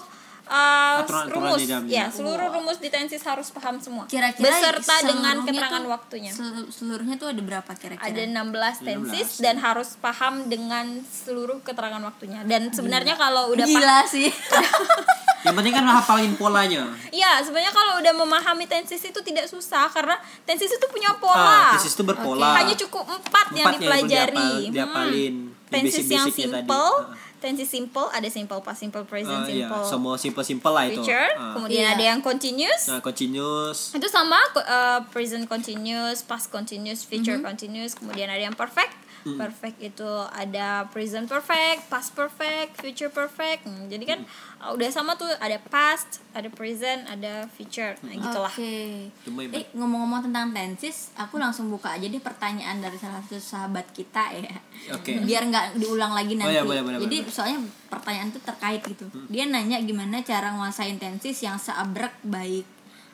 [0.50, 5.80] uh, Aturan-aturan rumus ya seluruh rumus di tensis harus paham semua Kira-kira beserta dengan keterangan
[5.80, 8.04] tuh- waktunya sel- Seluruhnya tuh ada berapa kira-kira?
[8.04, 13.78] ada 16 tensis dan harus paham dengan seluruh keterangan waktunya dan sebenarnya kalau udah paham
[13.80, 14.28] Gila sih.
[15.42, 16.84] Yang penting kan hafalin polanya.
[17.10, 21.62] Iya, sebenarnya kalau udah memahami tensis itu tidak susah karena tensis itu punya Ah, pola.
[21.74, 22.54] tesis itu berpola.
[22.56, 24.36] Hanya cukup empat, yang dipelajari.
[24.36, 25.36] perlu diapal- diapalin.
[25.48, 25.58] Hmm.
[25.70, 27.14] Tensis yang simple, Ah.
[27.38, 31.00] tensis simple ada simple past simple present Ah, iya, simple semua simple-simple lah itu.
[31.00, 31.30] future.
[31.32, 31.54] Ah.
[31.54, 31.94] Kemudian Iya.
[31.94, 32.82] ada yang continuous.
[32.86, 33.94] Nah, continuous.
[33.94, 37.46] itu sama uh, present continuous, past continuous, future Mhm.
[37.46, 38.92] continuous, kemudian ada yang perfect.
[39.22, 43.64] Perfect itu ada present perfect, past perfect, future perfect.
[43.64, 44.20] Hmm, jadi kan
[44.60, 48.00] uh, udah sama tuh ada past, ada present, ada future.
[48.00, 48.54] Nah, gitulah.
[48.54, 49.10] Oke.
[49.26, 53.90] Cuma Eh, ngomong-ngomong tentang tensis, aku langsung buka aja deh pertanyaan dari salah satu sahabat
[53.92, 54.56] kita ya.
[54.94, 55.20] Oke.
[55.26, 56.56] Biar nggak diulang lagi nanti.
[56.56, 57.34] iya, boleh, boleh, Jadi boleh.
[57.34, 57.60] soalnya
[57.90, 59.06] pertanyaan tuh terkait gitu.
[59.28, 62.64] Dia nanya gimana cara nguasain tensis yang seabrek baik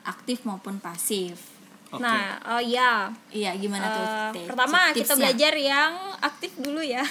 [0.04, 1.55] aktif maupun pasif.
[1.96, 2.02] Oke.
[2.02, 3.08] Nah, oh ya.
[3.28, 4.06] Iya, gimana tuh?
[4.34, 5.16] Tips- pertama kita tipsnya?
[5.18, 7.02] belajar yang aktif dulu ya.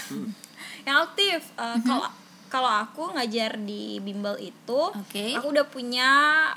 [0.88, 1.42] yang aktif.
[1.56, 2.06] Eh, Kalau
[2.46, 5.36] kalau aku ngajar di bimbel itu, Oke.
[5.36, 6.10] aku udah punya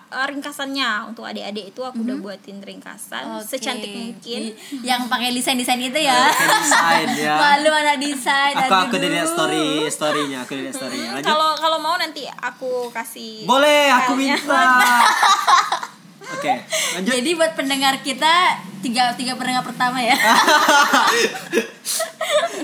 [0.07, 3.49] eh, ringkasannya untuk adik-adik itu aku udah buatin ringkasan Oke.
[3.49, 4.41] secantik mungkin.
[4.47, 4.55] Di-
[4.85, 7.35] yang pakai desain desain itu ya Pakai desain ya.
[7.35, 11.11] malu anak desain Aku aku udah lihat story storynya, aku udah lihat storynya.
[11.11, 11.27] Lanjut.
[11.27, 13.43] Kalau kalau mau nanti aku kasih.
[13.43, 14.63] Boleh, aku minta.
[16.29, 16.53] Oke,
[16.93, 17.13] lanjut.
[17.17, 20.13] jadi buat pendengar kita tiga tiga pendengar pertama ya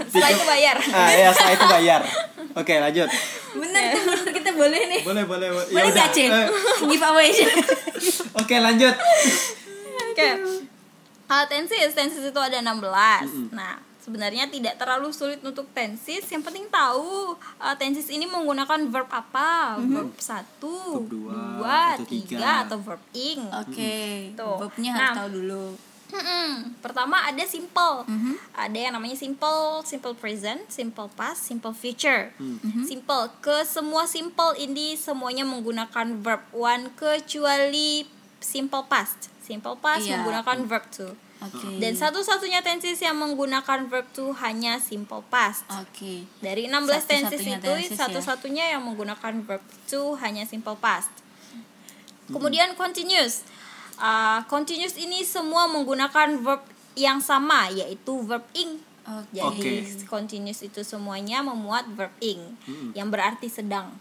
[0.05, 0.77] Setelah itu bayar.
[0.93, 2.01] Ah, ya, setelah itu bayar.
[2.55, 3.09] Oke, lanjut.
[3.55, 5.49] bener tuh bener kita boleh nih Boleh, boleh.
[5.51, 5.67] boleh.
[5.71, 6.07] boleh udah.
[6.11, 6.31] Cin?
[6.31, 6.49] Eh,
[6.87, 7.31] giveaway
[8.35, 8.95] Oke, lanjut.
[10.11, 10.29] Oke.
[11.25, 13.51] Uh, tensis, tensis itu ada 16.
[13.55, 16.21] Nah, sebenarnya tidak terlalu sulit untuk tensis.
[16.23, 19.81] Yang penting tahu uh, tensis ini menggunakan verb apa?
[19.81, 22.51] Verb satu, Verb dua, dua, atau tiga, tiga.
[22.63, 23.41] atau verb ing.
[23.49, 23.95] oke
[24.37, 24.57] Tuh.
[24.61, 25.15] verbnya harus Nah.
[25.17, 25.65] tahu dulu
[26.05, 26.79] Mm-mm.
[26.79, 28.07] Pertama ada simple.
[28.07, 28.39] Mhm.
[28.55, 32.31] Ada yang namanya simple, simple present, simple past, simple future.
[32.39, 32.87] Mhm.
[32.87, 33.35] Simple.
[33.41, 38.07] Ke semua simple ini semuanya menggunakan verb one kecuali
[38.39, 39.27] simple past.
[39.43, 40.23] Simple past Iya.
[40.23, 41.11] menggunakan verb two.
[41.45, 45.63] Oke Dan satu-satunya tenses yang menggunakan verb two hanya simple past.
[45.69, 46.73] oke Dari 16
[47.05, 47.99] tenses Satu-satunya itu tenses ya.
[48.01, 51.13] satu-satunya yang menggunakan verb to hanya simple past.
[52.27, 53.45] Kemudian continuous.
[53.95, 56.65] Uh, continuous ini semua menggunakan verb
[56.95, 58.81] yang sama yaitu verb ing.
[59.05, 59.37] Oke.
[59.37, 62.41] Jadi continuous itu semuanya memuat verb ing
[62.93, 63.93] yang berarti sedang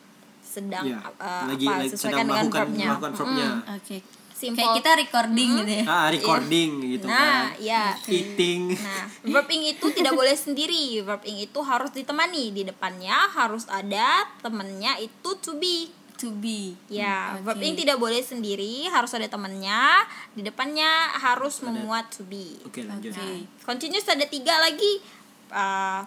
[0.43, 2.87] sedang Ya, uh, lagi, apa lagi sesuaikan sedang dengan melakukan verbnya.
[2.87, 3.49] melakukan verbnya.
[3.73, 3.97] oke
[4.33, 4.57] Simple.
[4.57, 7.17] kayak kita recording gitu ya Ah, recording gitu Nah,
[7.49, 7.61] kan.
[7.61, 7.95] ya.
[8.03, 8.75] Eating.
[8.75, 10.99] Nah, verb ing itu tidak boleh sendiri.
[10.99, 12.51] Verb ing itu harus ditemani.
[12.51, 14.07] Di depannya harus ada
[14.39, 15.87] temennya itu to be.
[16.13, 17.43] to be Ya, Oke.
[17.43, 20.05] verb ing tidak boleh sendiri, harus ada temennya.
[20.31, 22.59] Di depannya harus memuat to be.
[22.63, 23.11] Oke, lanjut.
[23.11, 23.43] Oke.
[23.61, 25.03] Continuous ada tiga lagi.
[25.49, 26.05] Uh,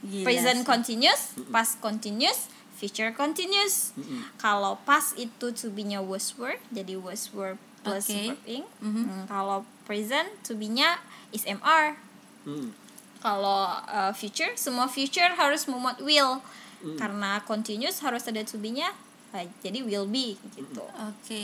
[0.00, 0.64] Gila present sih.
[0.64, 3.92] continuous, past continuous, future continuous.
[4.36, 7.58] Kalau past itu to be-nya was were, jadi was were
[7.88, 8.20] plus Oke.
[8.28, 8.64] verb ing.
[8.84, 9.02] Mhm.
[9.04, 11.00] Hmm, Kalau present to be-nya
[11.32, 11.96] is mr.
[12.44, 12.68] Hmm.
[13.18, 16.38] Kalau uh, future, semua future harus memuat will.
[16.94, 18.94] Karena continuous harus ada to be-nya,
[19.34, 20.84] uh, jadi will be gitu.
[20.86, 21.42] oke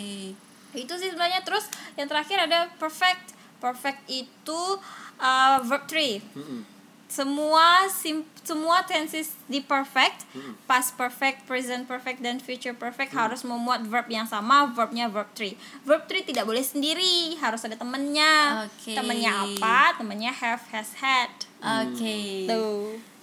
[0.75, 1.67] Itu sih sebenarnya terus
[1.99, 3.35] yang terakhir ada perfect.
[3.59, 4.61] Perfect itu
[5.19, 6.21] uh, verb 3.
[6.39, 6.61] Mm-mm.
[7.11, 10.29] Semua sim semua tenses di perfect,
[10.69, 15.57] past perfect, present perfect dan future perfect harus memuat verb yang sama, verbnya verb 3.
[15.83, 18.65] Verb 3 tidak boleh sendiri, harus ada temennya.
[18.69, 18.93] Oke.
[18.93, 19.97] Temennya apa?
[19.97, 21.33] Temennya have, has, had.
[21.65, 23.14] oke Tuh.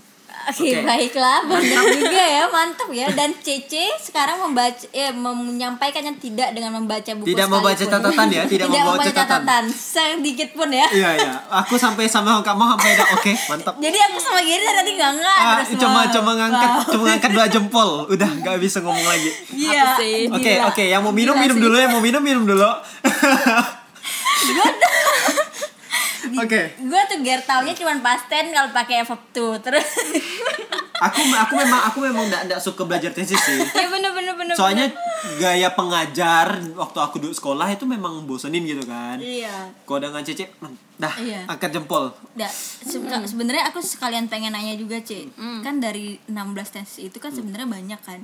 [0.41, 0.81] Oke, Oke.
[0.81, 3.07] baiklah, benar juga ya, mantap ya.
[3.11, 7.29] Dan Cece sekarang membaca, eh, menyampaikannya tidak dengan membaca buku.
[7.29, 9.63] Tidak membaca catatan ya, tidak membawa membaca catatan.
[9.69, 10.89] sedikit pun ya.
[10.89, 11.31] Iya, iya.
[11.61, 13.73] Aku sampai sama kamu sampai ada oke, mantap.
[13.77, 15.37] Jadi aku sama Giri tadi nggak nggak.
[15.37, 16.09] Ah, terus cuma wow.
[16.09, 16.89] cuma ngangkat Wow.
[16.89, 19.83] cuma ngangkat dua jempol udah nggak bisa ngomong lagi Iya.
[20.31, 21.63] Oke oke yang mau minum Gila minum sih.
[21.63, 22.69] dulu ya mau minum minum dulu
[26.41, 29.85] oke Gue tuh Ger taunya cuma pasten kalau pakai verb to terus.
[31.01, 34.53] aku aku memang aku memang nggak nggak suka belajar tesis sih Ya bener bener bener.
[34.53, 34.85] soalnya
[35.37, 39.69] gaya pengajar waktu aku duduk sekolah itu memang bosenin gitu kan iya.
[39.83, 40.49] kau dengan cece
[40.97, 41.45] dah Iya.
[41.47, 45.27] angkat jempol Da, suka- sebenarnya aku sekalian pengen nanya juga, C.
[45.27, 45.59] Mm.
[45.59, 48.21] Kan dari 16 tesis itu kan sebenarnya banyak kan.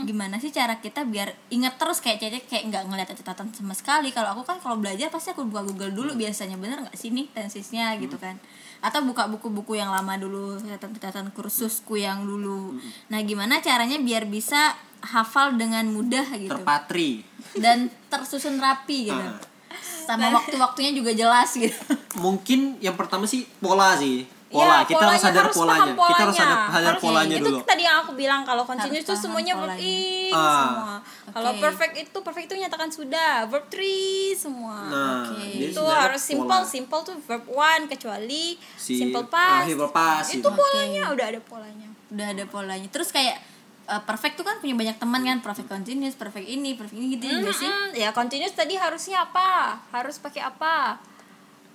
[0.00, 4.08] Gimana sih cara kita biar inget terus kayak Cece kayak nggak ngeliat catatan sama sekali.
[4.10, 6.54] Kalau aku kan kalau belajar pasti aku buka Google dulu biasanya.
[6.54, 8.38] Bener nggak sih nih tesisnya gitu kan.
[8.80, 12.80] Atau buka buku-buku yang lama dulu, catatan-catatan kursusku yang dulu.
[13.12, 17.24] Nah, gimana caranya biar bisa hafal dengan mudah gitu terpatri
[17.56, 19.16] dan tersusun rapi gitu.
[19.16, 19.40] Ah.
[19.80, 21.76] Sama waktu-waktunya juga jelas gitu.
[22.18, 25.80] mungkin yang pertama sih pola sih pola Ya, kita harus sadar harus polanya.
[25.86, 29.00] paham kita harus sadar, sadar Harus- polanya itu dulu tadi yang aku bilang kalau continuous
[29.00, 29.80] itu semuanya verb polanya.
[29.80, 30.58] ing Ah.
[30.60, 30.94] semua.
[31.30, 31.60] Kalau Oke.
[31.60, 33.86] perfect itu perfect itu nyatakan sudah, verb 3
[34.34, 34.76] semua.
[34.84, 35.38] nah Oke.
[35.38, 36.66] jadi itu harus simple, pola.
[36.66, 38.44] simple tuh verb 1 kecuali
[38.76, 39.64] Si- simple past.
[39.64, 40.50] simple past, Itu gitu.
[40.50, 41.88] polanya udah ada polanya.
[42.08, 43.38] udah ada polanya terus kayak
[43.86, 47.26] uh, perfect tuh kan punya banyak teman kan perfect continuous perfect ini perfect ini gitu
[47.28, 49.78] juga sih Mm, ya continuous tadi harusnya apa?
[49.88, 50.98] Harus pakai apa?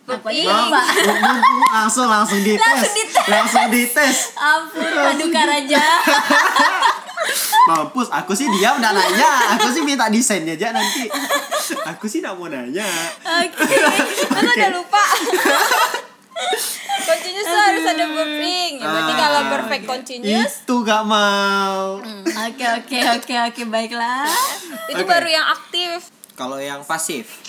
[0.05, 0.45] Verb Apa aja ing.
[0.45, 0.81] lupa.
[1.25, 3.25] Mumpung langsung langsung dites Langsung dites.
[3.25, 5.81] langsung dites ampun paduka raja
[7.65, 11.09] mampus aku sih diam nggak nanya aku sih minta desainnya aja nanti
[11.83, 12.85] aku sih nggak mau nanya
[13.17, 13.65] oke
[14.31, 15.03] Masa udah lupa?
[17.05, 18.73] continuous tuh harus ada verb ing.
[18.75, 19.91] Ya, berarti Ah, kalau perfect oke.
[19.91, 24.29] continuous itu gak mau oke oke oke oke baiklah
[24.87, 25.07] itu Oke.
[25.07, 26.13] baru yang aktif.
[26.33, 27.41] kalau yang pasif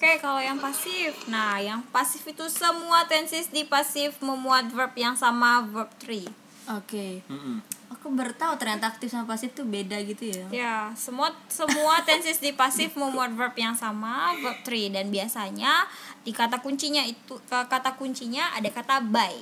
[0.00, 1.12] Oke, kalau yang pasif.
[1.28, 6.24] Nah, yang pasif itu semua tenses di pasif memuat verb yang sama verb 3.
[6.72, 7.20] Oke.
[7.28, 7.60] Mm-mm.
[7.92, 10.44] Aku baru tahu ternyata aktif sama pasif tuh beda gitu ya.
[10.48, 15.84] Ya, semua semua tenses di pasif memuat verb yang sama, verb 3 dan biasanya
[16.24, 19.36] di kata kuncinya itu kata kuncinya ada kata by.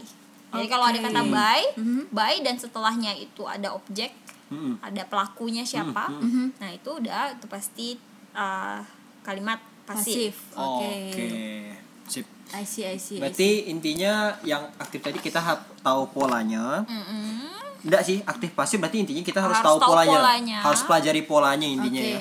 [0.58, 1.62] Jadi kalau ada kata by,
[2.10, 4.10] by dan setelahnya itu ada objek,
[4.50, 4.82] Mm-mm.
[4.82, 6.10] ada pelakunya siapa.
[6.58, 7.94] Nah, itu udah itu pasti
[8.34, 8.82] uh,
[9.22, 10.34] kalimat pasif.
[10.34, 10.34] Pasif.
[10.54, 10.92] Oke.
[11.08, 11.28] Oke.
[12.06, 12.26] Sip.
[12.48, 12.94] I see, I see.
[12.94, 13.16] I see.
[13.18, 14.12] Berarti intinya
[14.42, 16.84] yang aktif tadi kita ha- tahu polanya.
[16.84, 17.48] Mm-mm.
[17.78, 20.18] Enggak sih, aktif pasif berarti intinya kita harus, Harus tahu, tahu polanya.
[20.18, 20.58] polanya.
[20.60, 22.12] Harus pelajari polanya intinya Oke.
[22.12, 22.20] ya.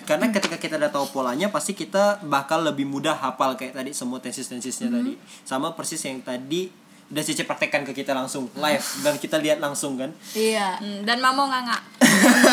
[0.00, 4.16] Karena ketika kita udah tahu polanya pasti kita bakal lebih mudah hafal kayak tadi semua
[4.18, 4.98] tensis-tensisnya Mm-hmm.
[4.98, 5.12] tadi.
[5.42, 6.72] Sama persis yang tadi
[7.12, 10.10] udah Cici praktekkan ke kita langsung live dan kita lihat langsung kan.
[10.32, 10.80] Iya.
[10.80, 11.78] Hmm, dan mamo nganga.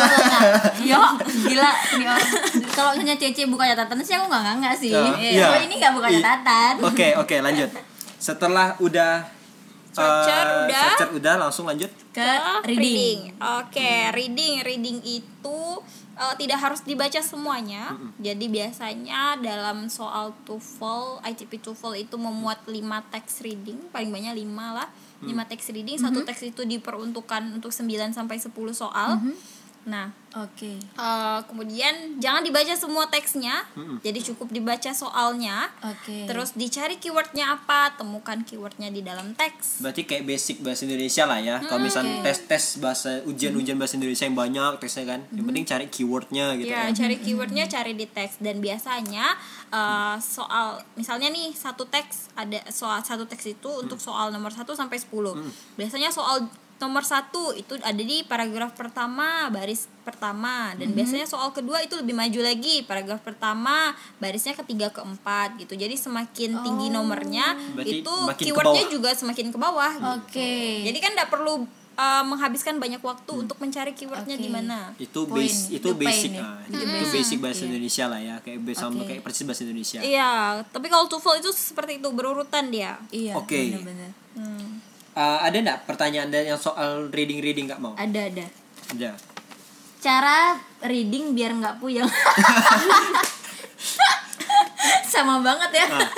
[0.90, 1.00] Yo,
[1.48, 1.72] gila.
[2.76, 4.92] Kalau misalnya Cece buka catatan sih aku nggak nggak sih.
[4.92, 5.46] Ya, iya.
[5.48, 6.74] Kalau ini nggak buka catatan.
[6.84, 7.70] Oke, oke, lanjut.
[8.20, 9.42] Setelah udah
[9.92, 11.08] Structure eh, udah.
[11.20, 12.24] udah langsung lanjut Ke
[12.64, 13.36] reading.
[13.36, 14.64] Oke, reading.
[14.64, 15.60] Reading itu
[16.16, 17.96] uh, tidak harus dibaca semuanya.
[18.20, 24.78] Jadi biasanya dalam soal TOEFL, ITP TOEFL itu memuat 5 teks reading, paling banyak 5
[24.78, 24.88] lah.
[25.22, 29.22] 5 teks reading, satu teks itu diperuntukkan untuk 9 sampai 10 soal.
[29.82, 30.78] Nah, Oke.
[30.94, 33.66] uh, kemudian jangan dibaca semua teksnya.
[34.00, 35.66] Jadi cukup dibaca soalnya.
[35.82, 36.24] Oke.
[36.24, 39.82] Terus dicari keywordnya apa, temukan keywordnya di dalam teks.
[39.82, 41.56] Berarti kayak basic bahasa Indonesia lah ya.
[41.60, 45.20] Kalau misalnya tes-tes bahasa ujian-ujian bahasa Indonesia yang banyak teksnya kan.
[45.34, 46.94] Yang penting cari keywordnya gitu Ya, kan.
[46.94, 49.34] cari keywordnya cari di teks dan biasanya
[49.68, 54.62] uh, soal misalnya nih satu teks ada soal satu teks itu untuk soal nomor 1
[54.72, 55.10] sampai 10.
[55.74, 56.46] Biasanya soal
[56.82, 62.10] nomor satu itu ada di paragraf pertama baris pertama dan biasanya soal kedua itu lebih
[62.10, 68.90] maju lagi paragraf pertama barisnya ketiga keempat gitu jadi semakin tinggi nomornya Berarti itu keywordnya
[68.90, 70.10] juga semakin ke bawah gitu.
[70.26, 70.54] Oke.
[70.90, 71.62] jadi kan tidak perlu
[71.96, 74.44] uh, menghabiskan banyak waktu untuk mencari keywordnya Oke.
[74.44, 76.42] di mana Itu base itu itu poin basic ya.
[76.44, 76.58] ah.
[76.66, 78.34] Itu basic bahasa Indonesia lah ya.
[78.40, 79.08] Kayak sama Oke.
[79.08, 80.00] kayak persis bahasa Indonesia.
[80.00, 80.32] Iya,
[80.70, 82.98] tapi kalau TOEFL itu seperti itu berurutan dia.
[83.12, 83.38] Iya.
[83.38, 83.76] Oke.
[83.76, 84.10] Benar-benar.
[84.32, 84.91] Hmm.
[85.12, 87.92] Eh, ada enggak pertanyaan dan yang soal reading-reading nggak mau?
[87.94, 88.46] Ada ada.
[88.90, 89.10] Ada.
[90.00, 92.08] Cara reading biar nggak puyeng.
[95.04, 95.86] Sama banget ya.
[95.92, 96.08] Ah.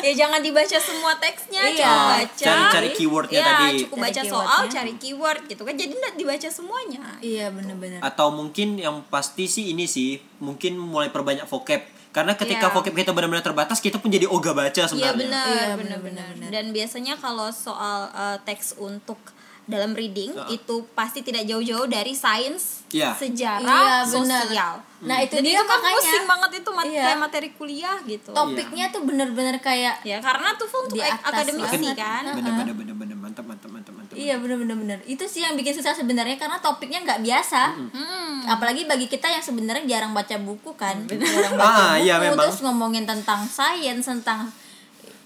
[0.00, 1.82] ya jangan dibaca semua teksnya, Iya.
[1.82, 2.44] coba baca.
[2.46, 3.66] Cari-cari keywordnya Iya, tadi.
[3.82, 4.30] cukup Cari baca soal,
[4.62, 4.70] keywordnya.
[4.72, 5.74] cari keyword gitu kan.
[5.74, 7.02] Jadi tidak dibaca semuanya.
[7.18, 8.00] Iya benar-benar.
[8.00, 11.82] Atau mungkin yang pasti sih ini sih, mungkin mulai perbanyak vocab.
[12.14, 12.72] Karena ketika Iya.
[12.72, 15.18] vocab kita benar-benar terbatas, kita pun jadi ogah baca Iya sebenarnya.
[15.18, 16.48] benar, Iya, benar, benar, benar.
[16.48, 19.18] Dan biasanya kalau soal uh, teks untuk
[19.64, 23.16] dalam reading itu pasti tidak jauh-jauh dari sains, Iya.
[23.16, 24.44] sejarah, Iya, benar.
[24.44, 24.74] sosial.
[25.00, 25.96] Nah, itu Jadi dia itu kan makanya.
[25.98, 27.02] pusing banget itu mat- Iya.
[27.02, 28.30] kayak materi kuliah gitu.
[28.30, 32.22] Topiknya tuh bener-bener kayak Ya karena tuh untuk akademisi kan.
[32.30, 33.93] Bener-bener bener-bener mantap mantap mantap.
[34.16, 34.98] Iya bener-bener bener.
[35.04, 37.62] Itu sih yang bikin susah sebenarnya karena topiknya nggak biasa.
[37.74, 38.46] Hmm.
[38.46, 41.02] Apalagi bagi kita yang sebenarnya jarang baca buku kan.
[41.04, 42.38] Jarang baca Ah, buku iya, memang.
[42.40, 44.48] terus ngomongin tentang sains, tentang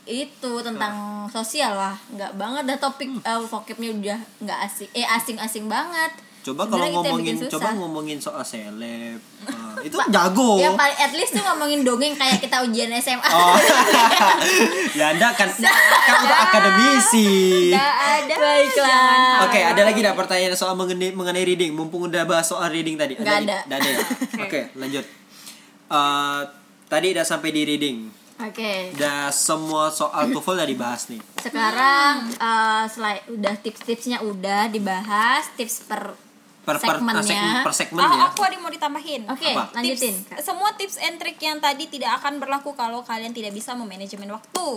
[0.04, 0.96] itu tentang
[1.28, 3.20] sosial lah nggak banget dah topik Hmm.
[3.22, 6.08] eh, vocabnya udah nggak asing eh asing-asing banget
[6.48, 9.20] Coba kalau ngomongin coba ngomongin soal seleb.
[9.44, 10.56] ah, itu jago.
[10.56, 13.52] ya paling at least tuh ngomongin dongeng kayak kita ujian SMA Oh.
[14.98, 17.70] ya Anda kan kan udah akademisi.
[17.70, 18.34] Nggak ada.
[18.34, 19.44] Baiklah.
[19.44, 21.72] Oke, ada lagi dah pertanyaan soal mengenai mengenai reading.
[21.72, 23.12] Mumpung udah bahas soal reading tadi.
[23.14, 23.44] Nggak lagi?
[23.44, 23.58] ada.
[23.68, 23.86] Ada.
[23.86, 23.98] ya?
[24.44, 25.04] Oke, lanjut.
[25.88, 26.40] Eh,
[26.86, 27.98] tadi udah sampai di reading.
[28.38, 31.18] oke Udah semua soal TOEFL udah dibahas nih.
[31.38, 36.14] sekarang eh selain udah tips-tipsnya udah dibahas tips per,
[36.68, 38.28] Per per, segmennya segmen, per segmen Oh, ya.
[38.28, 39.22] aku ada mau ditambahin.
[39.26, 39.64] Oke, Apa?
[39.72, 40.14] lanjutin.
[40.14, 44.28] Tips, semua tips and trick yang tadi tidak akan berlaku kalau kalian tidak bisa memanajemen
[44.28, 44.68] waktu.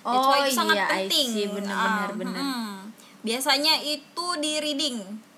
[0.00, 1.28] That's Oh, why itu sangat iya, I penting.
[1.50, 2.36] Benar-benar, Ah, benar.
[2.36, 2.72] mm-mm.
[3.20, 4.96] Biasanya itu di reading.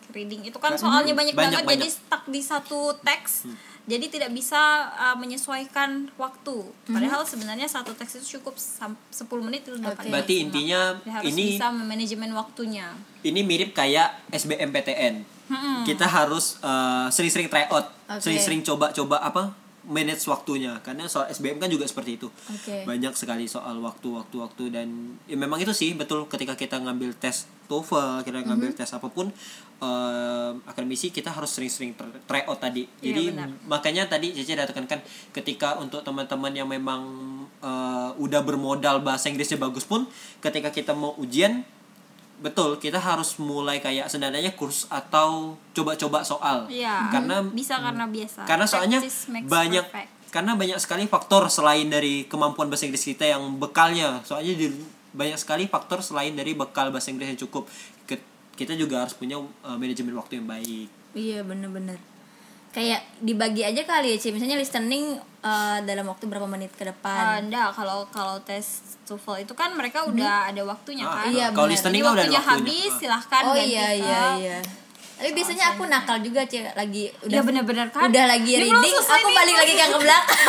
[0.09, 1.81] Reading itu kan soalnya banyak, Banyak, banget banyak.
[1.81, 3.47] jadi stuck di satu teks.
[3.87, 4.59] Jadi tidak bisa
[4.91, 6.59] uh, menyesuaikan waktu.
[6.85, 11.31] Padahal sebenarnya satu teks itu cukup sam- 10 menit itu udah paling Berarti intinya harus
[11.31, 12.91] ini bisa memanajemen waktunya.
[13.23, 15.23] ini mirip kayak SBMPTN.
[15.47, 15.83] Hmm.
[15.83, 18.19] Kita harus eh, sering-sering try out, Oke.
[18.21, 20.75] sering-sering coba-coba apa manage waktunya.
[20.81, 22.27] Karena soal SBM kan juga seperti itu.
[22.27, 22.83] Oke.
[22.83, 24.89] Banyak sekali soal waktu-waktu-waktu dan
[25.25, 28.77] ya memang itu sih betul ketika kita ngambil tes TOEFL, kita ngambil Mhm.
[28.77, 29.31] tes apa pun
[29.79, 32.89] eh, akademisi kita harus sering-sering tr- try out tadi.
[32.97, 33.49] Iya, Jadi benar.
[33.65, 35.01] makanya tadi Cece udah tekankan
[35.31, 37.03] ketika untuk teman-teman yang memang
[37.59, 40.09] eh, udah bermodal bahasa Inggrisnya bagus pun
[40.39, 41.65] ketika kita mau ujian
[42.37, 47.09] betul kita harus mulai kayak sebenarnya kurs atau coba-coba soal Iya.
[47.09, 48.45] karena bisa karena biasa.
[48.45, 49.01] karena soalnya
[49.43, 50.11] banyak perfect.
[50.29, 54.69] karena banyak sekali faktor selain dari kemampuan bahasa Inggris kita yang bekalnya soalnya di,
[55.17, 57.73] banyak sekali faktor selain dari bekal bahasa Inggris yang cukup
[58.57, 60.89] kita juga harus punya uh, manajemen waktu yang baik.
[61.13, 62.01] Iya bener-bener.
[62.73, 64.29] Kayak dibagi aja kali ya Ci.
[64.31, 67.73] Misalnya listening eh, dalam waktu berapa menit ke Ah, depan enggak.
[67.73, 68.65] Kalau kalau tes
[69.03, 71.33] TOEFL itu kan mereka udah ada waktunya Ah, kan.
[71.33, 72.61] Iya, kalau listening Jadi udah ada waktunya waktunya.
[72.61, 72.99] habis Ah.
[72.99, 74.59] silahkan Oh ganti iya iya iya.
[75.17, 76.69] Tapi biasanya aku nakal juga Ci.
[76.69, 78.13] Lagi udah Iya, bener-bener kan.
[78.13, 80.45] Udah lagi reading Aku balik lagi ke belakang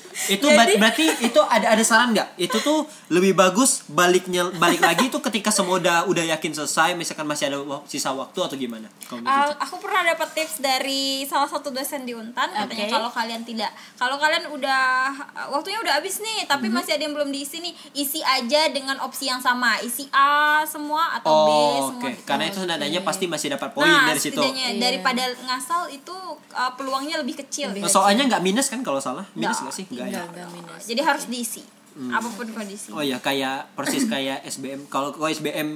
[0.28, 2.36] itu ber- berarti itu ada ada saran nggak?
[2.36, 7.24] Itu tuh lebih bagus baliknya balik lagi itu ketika semua udah udah yakin selesai misalkan
[7.24, 8.90] masih ada sisa waktu atau gimana?
[9.02, 12.92] Kalau menurut aku pernah dapat tips dari salah satu dosen di Untan katanya Oke.
[12.92, 15.10] kalau kalian tidak kalau kalian udah
[15.48, 16.74] waktunya udah habis nih tapi Mhm.
[16.76, 21.16] masih ada yang belum diisi nih isi aja dengan opsi yang sama isi A semua
[21.16, 22.10] atau B oh semua oke.
[22.10, 22.22] gitu.
[22.24, 24.34] karena itu nadanya pasti masih dapat poin nah, dari situ.
[24.34, 24.80] setidaknya Iya.
[24.80, 26.14] daripada ngasal itu
[26.52, 27.70] uh, peluangnya lebih kecil.
[27.70, 29.24] Lebih soalnya nggak minus kan kalau salah?
[29.32, 29.86] Minus Nggak.
[29.90, 30.82] nggak sih nggak ya Enggak, enggak minus.
[30.86, 31.62] jadi harus diisi.
[31.90, 32.88] Apa pun kondisi.
[32.94, 35.68] Oh ya kayak persis kayak SBM kalau kalau SBM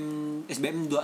[0.46, 1.02] SBM dua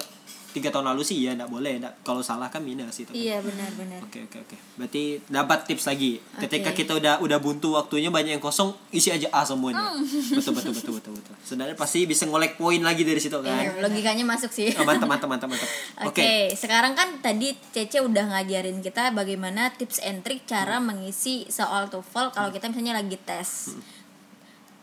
[0.50, 4.02] tiga tahun lalu sih ya nggak boleh nggak kalau salah kan minus itu Iya benar-benar
[4.02, 4.56] Oke oke oke.
[4.74, 6.18] Berarti dapat tips lagi.
[6.36, 9.94] Ketika kita udah udah buntu waktunya banyak yang kosong, isi aja A semuanya.
[10.34, 11.34] Betul betul betul betul betul.
[11.46, 13.54] Sebenarnya pasti bisa ngolek poin lagi dari situ kan.
[13.54, 15.70] Iya, Logikanya masuk sih Oh, mantap mantap mantap mantap.
[16.10, 16.30] Oke, Oke.
[16.58, 22.34] sekarang kan tadi Cece udah ngajarin kita bagaimana tips and trick cara mengisi soal TOEFL
[22.34, 23.78] kalau kita misalnya lagi tes.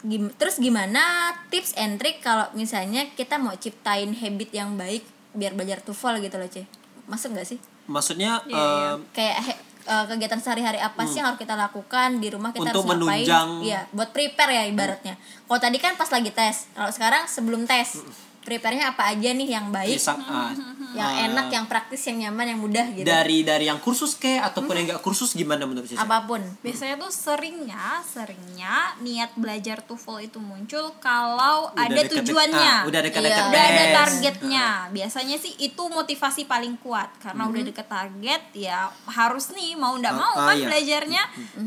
[0.06, 5.02] Gim- terus gimana tips and trick kalau misalnya kita mau ciptain habit yang baik
[5.38, 6.66] biar belajar TOEFL gitu loh, Ce?
[7.06, 7.60] Masuk nggak sih?
[7.86, 8.90] Maksudnya Iya, iya.
[8.92, 12.68] em, Kayak he- eh, kegiatan sehari-hari apa sih yang harus kita lakukan di rumah kita
[12.68, 13.24] Untuk harus ngapain?
[13.24, 15.16] menunjang- Iya, buat prepare ya ibaratnya.
[15.16, 16.68] Kalau tadi kan pas lagi tes.
[16.74, 18.02] Kalau sekarang sebelum tes.
[18.48, 19.92] Prepare-nya apa aja nih yang baik?
[19.94, 20.56] bisa, ah,
[20.94, 23.04] yang ah, enak, yang praktis, yang nyaman, yang mudah gitu.
[23.04, 26.00] dari dari yang kursus ke ataupun yang nggak kursus gimana menurut Cici?
[26.00, 26.40] Apa pun.
[26.62, 32.88] biasanya tuh seringnya seringnya niat belajar TOEFL itu muncul kalau Udah ada deket-deket- tujuannya ah,
[32.88, 33.50] udah dekat-dekat Iya.
[33.50, 39.52] udah ada targetnya biasanya sih itu motivasi paling kuat karena udah deket target ya harus
[39.52, 40.66] nih mau ndak Ah, mau ah, kan iya.
[40.66, 41.24] belajarnya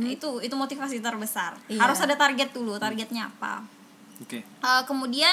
[0.09, 1.77] itu itu motivasi terbesar Iya.
[1.79, 3.61] harus ada target dulu targetnya apa
[4.19, 4.41] Oke.
[4.41, 5.33] Eh, kemudian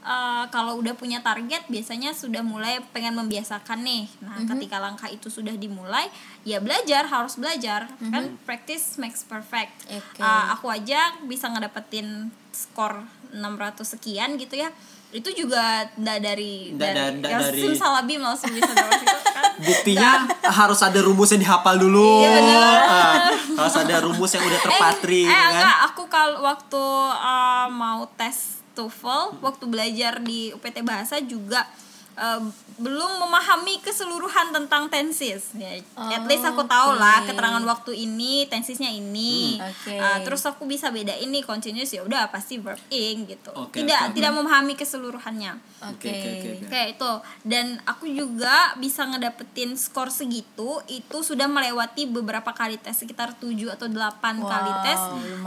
[0.00, 4.48] eh, kalau udah punya target biasanya sudah mulai pengen membiasakan nih nah Mhm.
[4.48, 6.06] ketika langkah itu sudah dimulai
[6.42, 8.10] ya belajar harus belajar Mhm.
[8.10, 10.18] kan practice makes perfect Oke.
[10.18, 14.70] Eh, aku aja bisa ngedapetin skor 600 sekian gitu ya
[15.08, 19.44] itu juga ndak dari Ndak- dari, ndak- ya, dari- simsalabim langsung bisa dapat itu kan
[19.58, 20.10] Buktinya
[20.44, 22.22] harus ada rumus yang dihafal dulu.
[22.22, 22.62] Iya.
[22.78, 23.26] Ah,
[23.56, 25.50] harus ada rumus yang udah terpatri eh, eh kan.
[25.50, 31.66] enggak aku kalau waktu uh, mau tes TOEFL waktu belajar di UPT bahasa juga
[32.18, 32.42] uh,
[32.78, 37.30] belum memahami keseluruhan tentang tenses ya at least aku tahu lah oke.
[37.30, 39.94] keterangan waktu ini tensisnya ini Hmm, oke.
[39.94, 44.10] Uh, terus aku bisa beda ini continuous ya udah pasti verb ing gitu Oke, tidak
[44.10, 44.14] oke.
[44.14, 46.06] tidak memahami keseluruhannya Oke.
[46.06, 46.66] Oke, oke, oke, oke.
[46.68, 47.10] Kayak itu
[47.42, 53.54] dan aku juga bisa ngedapetin skor segitu itu sudah melewati beberapa kali tes sekitar 7
[53.70, 53.94] atau 8
[54.38, 55.00] Wow, kali tes.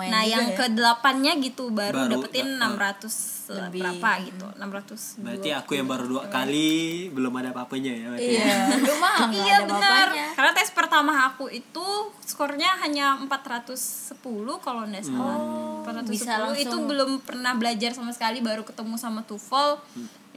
[0.07, 0.57] Nah, yang ya.
[0.57, 3.81] ke delapannya gitu baru, Baru, dapetin uh, 600 Lebih.
[3.81, 4.45] berapa gitu.
[4.53, 5.23] 600.
[5.23, 6.69] Berarti aku yang baru dua kali
[7.09, 8.05] belum ada apa-apanya ya.
[8.11, 8.45] berarti ya.
[8.81, 10.07] Iya, mah nggak Iya benar.
[10.33, 11.85] Karena tes pertama aku itu
[12.21, 14.21] skornya hanya 410
[14.59, 15.37] kalau nggak salah.
[15.81, 19.79] 410 Oh, bisa itu belum pernah belajar sama sekali baru ketemu sama TOEFL.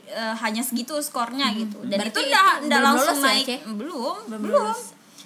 [0.05, 1.81] eh, hanya segitu skornya gitu.
[1.89, 3.47] Dan Berarti itu udah udah belum langsung lulus ya, naik.
[3.47, 3.57] Ce?
[3.65, 4.77] belum, Belum belum.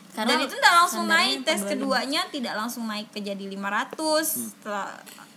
[0.08, 1.70] Karena Dan itu udah langsung naik tes 425.
[1.74, 3.98] keduanya tidak langsung naik ke jadi 500.
[4.22, 4.94] Setelah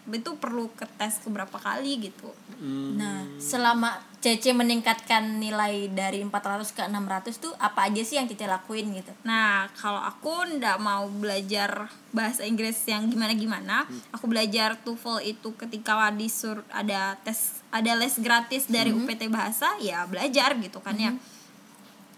[0.09, 2.33] itu perlu ke tes beberapa kali gitu.
[2.57, 8.29] Hmm, Nah, selama Cece meningkatkan nilai dari 400 ke 600 tuh apa aja sih yang
[8.29, 9.09] Cece lakuin gitu?
[9.25, 16.09] Nah, kalau aku ndak mau belajar bahasa Inggris yang gimana-gimana, aku belajar TOEFL itu ketika
[16.13, 21.17] disur ada tes ada les gratis dari UPT bahasa, ya belajar gitu kan ya.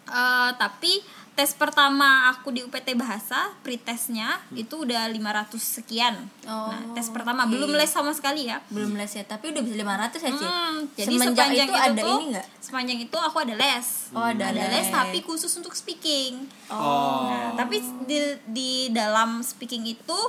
[0.04, 1.00] Eh, tapi
[1.34, 6.16] tes pertama aku di UPT bahasa, pretestnya itu udah 500 sekian.
[6.46, 7.58] Oh, nah, tes pertama oke.
[7.58, 8.62] belum les sama sekali ya.
[8.70, 10.46] Belum les ya, tapi udah bisa 500 ya, Ce?
[10.46, 12.48] Hmm, jadi Semenjak sepanjang itu ada tuh, ini nggak?
[12.62, 13.88] Sepanjang itu aku ada les.
[14.14, 14.70] Oh, ada les.
[14.70, 14.88] les.
[14.94, 16.46] tapi khusus untuk speaking.
[16.70, 17.26] Oh.
[17.26, 20.20] Nah, tapi di di dalam speaking itu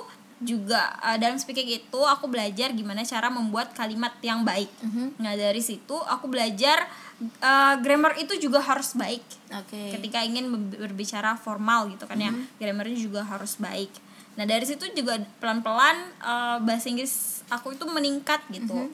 [0.42, 4.68] juga uh, dalam speaking itu aku belajar gimana cara membuat kalimat yang baik.
[4.82, 5.20] Mhm.
[5.20, 6.84] Nah, dari situ aku belajar
[7.40, 9.22] uh, grammar itu juga harus baik.
[9.54, 9.94] Oke.
[9.94, 12.58] Ketika ingin ber- berbicara formal gitu kan ya, Mhm.
[12.58, 13.90] grammarnya juga harus baik.
[14.34, 18.90] Nah, dari situ juga pelan-pelan uh, bahasa Inggris aku itu meningkat gitu.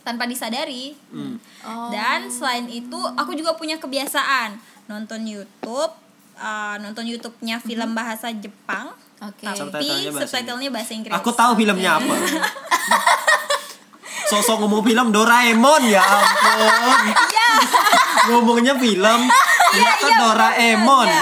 [0.00, 0.96] Tanpa disadari.
[1.08, 1.36] Hmm.
[1.60, 1.88] Oh.
[1.88, 5.92] Dan selain itu aku juga punya kebiasaan nonton YouTube,
[6.36, 9.44] uh, nonton YouTube-nya film bahasa Jepang, Oke.
[9.44, 11.12] tapi Subtitlenya bahasa subtitlenya bahasa Inggris.
[11.12, 12.14] Aku tahu filmnya apa.
[14.26, 17.04] Sosok ngomong film Doraemon ya ampun.
[18.26, 19.20] ngomongnya film.
[19.70, 21.08] Ternyata Doraemon.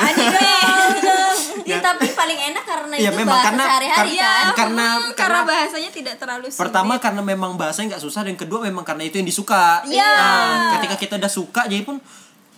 [1.62, 4.52] ya, tapi paling enak karena Iya, itu memang bahasa karena- sehari-hari karena- kan.
[4.52, 6.60] karena Hmm, karena bahasanya tidak terlalu sulit.
[6.60, 9.80] pertama karena memang bahasanya nggak susah dan kedua memang karena itu yang disuka.
[9.84, 10.10] Iya.
[10.12, 12.02] Nah, ketika kita udah suka jadi pun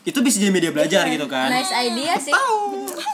[0.05, 1.49] itu bisa jadi media belajar gitu kan.
[1.49, 2.32] Nice idea sih.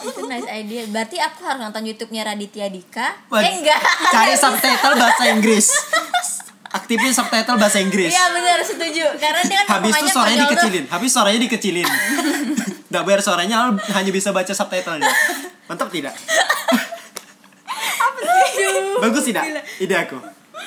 [0.01, 0.83] itu nice idea.
[0.89, 3.07] Berarti aku harus nonton YouTube-nya Raditya Dika?
[3.33, 3.79] Eh enggak.
[4.09, 5.71] Cari subtitle bahasa Inggris
[6.71, 8.15] aktifin subtitle bahasa Inggris.
[8.15, 9.05] Iya benar setuju.
[9.19, 10.55] Karena dia kan habis itu suaranya konyol tuh.
[10.55, 11.89] dikecilin habis suaranya dikecilin.
[12.91, 13.57] Nggak bayar suaranya
[13.95, 15.11] hanya bisa baca subtitlenya.
[15.67, 16.15] Mantap tidak?
[19.01, 19.45] Bagus tidak?
[19.79, 20.19] Ide aku.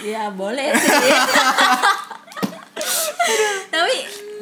[0.04, 0.92] Ya boleh sih.
[3.74, 3.96] Tapi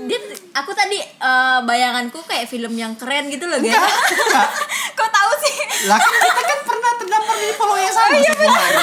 [0.09, 0.19] dia
[0.57, 3.77] aku tadi eh, bayanganku kayak film yang keren gitu loh guys.
[4.97, 5.55] Kok tahu sih?
[5.89, 8.77] lah kan kita kan pernah terdampar di pulau yang sama sepuluh hari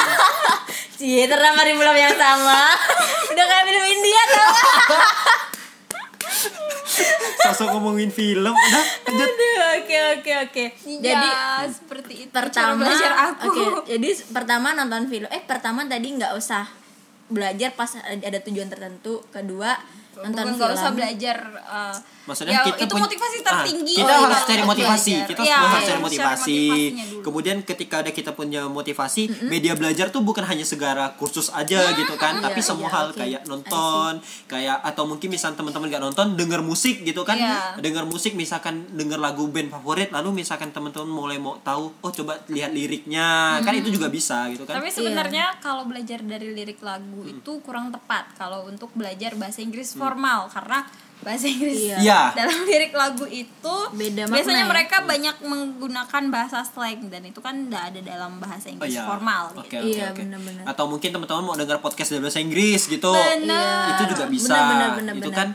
[0.98, 2.74] Cie, terdampar di film yang sama.
[3.30, 4.50] Udah kayak film India tau
[7.38, 8.50] sosok ngomongin film.
[8.50, 9.30] Udah lanjut.
[9.30, 10.64] Aduh, oke oke oke.
[10.98, 13.46] Jadi ya, seperti itu pertama belajar aku.
[13.46, 15.30] oke jadi pertama nonton film.
[15.30, 16.66] Eh pertama tadi nggak usah
[17.30, 19.22] belajar pas ada tujuan tertentu.
[19.30, 19.78] Kedua
[20.18, 21.96] Bukan film nggak usah belajar uh,
[22.28, 25.12] Maksudnya ya, kita itu motivasi Ah, tertinggi kita Oh, harus cari motivasi.
[25.14, 25.28] belajar.
[25.32, 26.60] Kita Iya, harus cari harus motivasi.
[26.60, 27.22] motivasinya dulu.
[27.24, 32.14] Kemudian ketika ada kita punya motivasi, media belajar tuh bukan hanya segara kursus aja gitu
[32.14, 33.16] kan, tapi Iya, semua iya, hal oke.
[33.16, 34.12] kayak nonton,
[34.44, 37.32] kayak atau mungkin misal teman-teman gak nonton, denger musik gitu kan.
[37.34, 37.80] Iya.
[37.80, 42.44] Denger musik misalkan denger lagu band favorit, lalu misalkan teman-teman mulai mau tahu, oh coba
[42.46, 43.56] lihat liriknya.
[43.62, 44.76] Kan itu juga bisa gitu kan.
[44.76, 49.96] Tapi sebenarnya kalau belajar dari lirik lagu itu kurang tepat kalau untuk belajar bahasa Inggris
[50.08, 50.78] formal karena
[51.18, 51.96] bahasa Inggris Iya.
[51.98, 52.20] Iya.
[52.32, 54.70] dalam lirik lagu itu Beda makna biasanya ya?
[54.70, 59.02] mereka banyak menggunakan bahasa slang dan itu kan tidak ada dalam bahasa Oh Inggris iya.
[59.02, 59.76] formal Oke, gitu.
[59.76, 60.62] oke, Iya, benar-benar.
[60.64, 63.10] Atau mungkin teman-teman mau dengar podcast dari bahasa Inggris gitu.
[63.10, 63.92] Benar.
[63.92, 64.54] Itu juga bisa.
[64.54, 65.36] Benar, benar, itu benar.
[65.36, 65.48] kan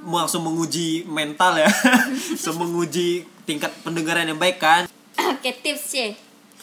[0.00, 1.68] langsung menguji mental ya.
[2.30, 3.08] langsung menguji
[3.42, 4.86] tingkat pendengaran yang baik kan.
[5.12, 6.14] oke tips C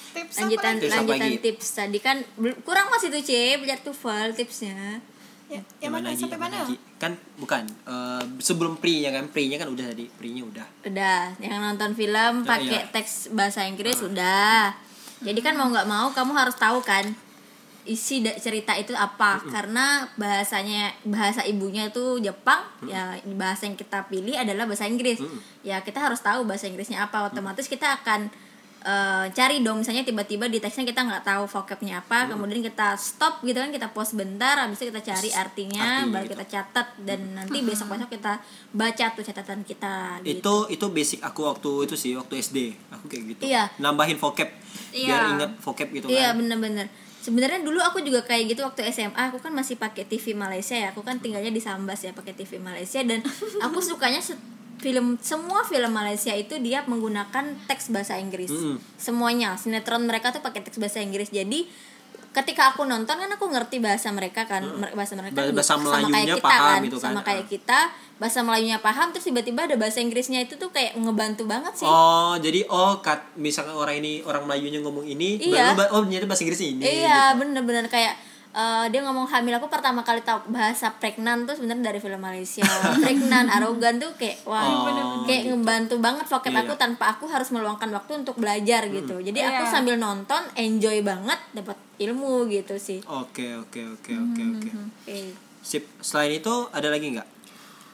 [0.10, 2.18] Tips lanjutan apa lanjutan tips tadi kan
[2.64, 4.98] kurang masih tuh C belajar TOEFL tipsnya
[5.48, 6.12] Ya, yang mana?
[6.12, 6.20] lagi?
[6.20, 6.56] sampai mana?
[6.68, 6.76] lagi?
[7.00, 10.68] Kan bukan eh, sebelum pre-nya kan, pre-nya kan udah tadi, pre-nya udah.
[10.84, 12.92] udah yang nonton film Ya, pakai iya.
[12.92, 14.76] teks bahasa Inggris udah.
[15.24, 17.16] Jadi kan mau nggak mau kamu harus tahu kan
[17.88, 19.40] isi cerita itu apa.
[19.48, 25.24] Karena bahasanya bahasa ibunya itu Jepang ya bahasa yang kita pilih adalah bahasa Inggris.
[25.64, 27.32] Ya kita harus tahu bahasa Inggrisnya apa.
[27.32, 28.28] Otomatis kita akan
[28.88, 33.44] eh, cari dong misalnya tiba-tiba di teksnya kita nggak tahu vocabnya apa kemudian kita stop
[33.44, 36.34] gitu kan kita pause bentar habis itu kita cari artinya Arti baru gitu.
[36.34, 38.40] kita catat dan nanti besok-besok kita
[38.72, 40.40] baca tuh catatan kita gitu.
[40.40, 42.58] Itu itu basic aku waktu itu sih, waktu SD.
[42.90, 43.42] Aku kayak gitu.
[43.44, 43.68] Iya.
[43.78, 44.48] Nambahin vocab
[44.88, 45.34] biar Iya.
[45.36, 46.40] ingat vocab gitu Iya kan.
[46.40, 50.80] bener-bener Sebenarnya dulu aku juga kayak gitu waktu SMA Aku kan masih pakai TV Malaysia
[50.80, 53.20] ya Aku kan tinggalnya di Sambas ya pakai TV Malaysia Dan
[53.66, 54.24] aku sukanya
[54.78, 57.34] film semua film Malaysia itu dia menggunakan
[57.66, 58.78] teks bahasa Inggris Mm-mm.
[58.96, 61.66] Semuanya Sinetron mereka tuh pakai teks bahasa Inggris Jadi
[62.30, 65.84] ketika aku nonton kan aku ngerti bahasa mereka kan Mer- bahasa mereka Bahasa- bahasa sama
[65.88, 67.04] Melayunya kayak kita paham kan gitu kan.
[67.04, 67.80] sama kayak kita
[68.16, 72.38] bahasa Melayunya paham terus tiba-tiba ada bahasa Inggrisnya itu tuh kayak ngebantu banget sih Oh,
[72.38, 75.74] jadi oh kat, misalkan orang ini orang Melayunya ngomong ini, Iya.
[75.74, 76.84] baru ba- oh ternyata bahasa Inggrisnya ini.
[76.84, 77.38] Iya, gitu.
[77.40, 78.14] bener-bener kayak
[78.58, 82.66] eh, dia ngomong hamil aku pertama kali tahu bahasa pregnan tuh sebenarnya dari film Malaysia.
[83.04, 86.62] pregnan, arogan tuh kayak wah, Oh, kayak ngebantu banget vocab Iya.
[86.64, 89.20] aku tanpa aku harus meluangkan waktu untuk belajar gitu.
[89.20, 89.72] Jadi aku Iya.
[89.72, 93.00] sambil nonton enjoy banget dapat ilmu gitu sih.
[93.06, 94.70] Oke, oke, oke, oke, oke.
[95.04, 95.18] Oke.
[95.60, 95.86] Sip.
[96.00, 97.28] Selain itu ada lagi nggak?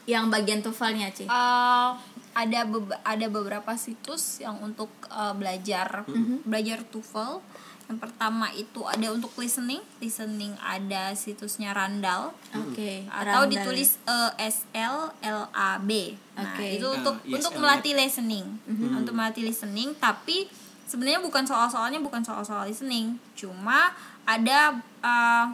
[0.04, 1.24] Yang bagian TOEFL-nya, Ci.
[1.24, 1.96] Uh,
[2.34, 6.02] ada beba- ada beberapa situs yang untuk uh, belajar
[6.42, 7.40] belajar TOEFL.
[7.84, 13.04] Yang pertama itu ada untuk listening, listening ada situsnya Randall Oke.
[13.12, 13.52] atau Randall.
[13.52, 16.16] ditulis E S L L A B.
[16.32, 16.80] Nah, Oke.
[16.80, 18.46] itu Ah, untuk yes, untuk melatih listening.
[18.68, 20.48] Untuk melatih listening tapi
[20.88, 23.92] sebenarnya bukan soal-soalnya bukan soal-soal listening, cuma
[24.24, 25.46] ada uh,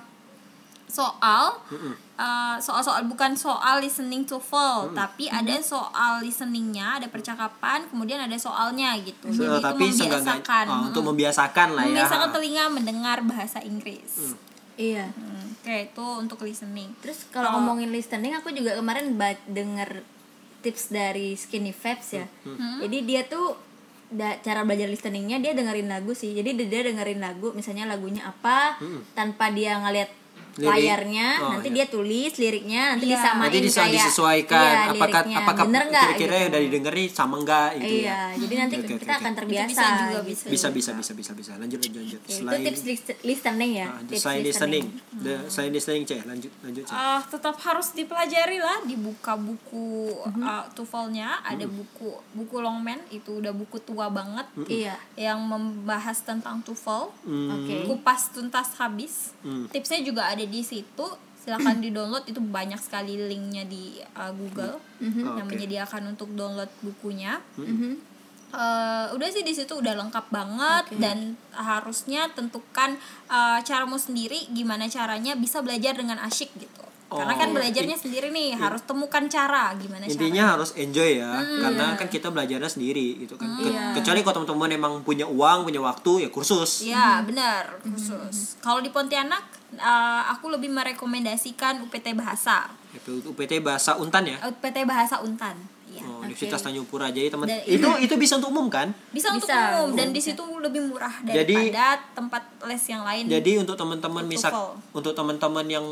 [0.91, 1.57] soal
[2.18, 8.36] uh, soal-soal bukan soal listening to full tapi ada soal listeningnya ada percakapan kemudian ada
[8.36, 9.30] soalnya gitu.
[9.32, 10.64] So, jadi tapi itu membiasakan.
[10.68, 11.88] oh, untuk membiasakan lah ya.
[11.88, 14.36] membiasakan telinga mendengar bahasa Inggris.
[14.76, 15.12] Iya.
[15.12, 16.93] Hmm, oke itu untuk listening.
[17.05, 19.14] Terus kalau ngomongin listening aku juga kemarin
[19.47, 20.03] denger
[20.61, 22.26] tips dari Skinny Vibes ya.
[22.84, 23.57] Jadi dia tuh
[24.11, 26.32] da- cara belajar listeningnya dia dengerin lagu sih.
[26.32, 28.80] Jadi dia dengerin lagu misalnya lagunya apa
[29.12, 30.09] tanpa dia ngeliat
[30.53, 30.66] Lirik.
[30.66, 31.76] layarnya Oh, nanti iya.
[31.76, 33.14] dia tulis liriknya nanti Iya.
[33.14, 36.70] disamain Nanti kayak disesuaikan iya, apakah apakah kira-kira gitu.
[36.70, 38.38] denger nih sama enggak gitu iya ya.
[38.38, 39.20] jadi nanti oke, kita oke.
[39.20, 40.20] akan terbiasa bisa juga, gitu.
[40.26, 40.44] bisa.
[40.46, 41.51] Bisa bisa bisa bisa bisa.
[41.57, 42.20] Lanjut lanjut lanjut.
[42.20, 46.53] Ya, itu tips lis- listening ya Ah, tips selain listening, The, selain listening cek lanjut
[46.61, 46.94] lanjut Cek.
[46.94, 49.86] Ah, tetap harus dipelajari lah dibuka buku
[50.26, 50.40] Mhm.
[50.40, 56.61] uh, TOEFL-nya ada buku buku Longman itu udah buku tua banget iya yang membahas tentang
[56.61, 57.48] TOEFL Hmm.
[57.53, 59.66] oke kupas tuntas habis Hmm.
[59.66, 64.76] tipsnya juga ada di situ silahkan di download itu banyak sekali linknya di uh, Google
[65.01, 65.51] yang Oke.
[65.51, 68.12] menyediakan untuk download bukunya Mhm.
[68.51, 74.84] Eh, udah sih di situ udah lengkap banget dan harusnya tentukan eh, caramu sendiri gimana
[74.84, 77.55] caranya bisa belajar dengan asyik gitu karena kan Oh.
[77.55, 82.66] belajarnya sendiri nih harus temukan cara gimana Intinya harus enjoy ya, karena kan kita belajarnya
[82.68, 83.51] sendiri gitu kan.
[83.53, 83.99] Ke- Iya.
[83.99, 86.82] Kecuali kalau teman-teman emang punya uang, punya waktu ya kursus.
[86.82, 88.55] Ya benar khusus.
[88.59, 89.43] Kalau di Pontianak
[89.74, 92.70] eh, aku lebih merekomendasikan UPT Bahasa,
[93.06, 94.36] UPT bahasa Untan ya.
[94.46, 95.56] UPT Bahasa Untan.
[95.90, 96.06] Iya.
[96.06, 97.10] Oh, Universitas Tanjung Pura.
[97.10, 98.94] Jadi teman Dan- itu itu bisa untuk umum kan?
[99.10, 100.14] Bisa, untuk Bisa, umum dan bisa.
[100.14, 103.26] di situ lebih murah Jadi- daripada tempat les yang lain.
[103.26, 104.50] Jadi untuk teman-teman Untuk misal
[104.94, 105.86] untuk teman-teman yang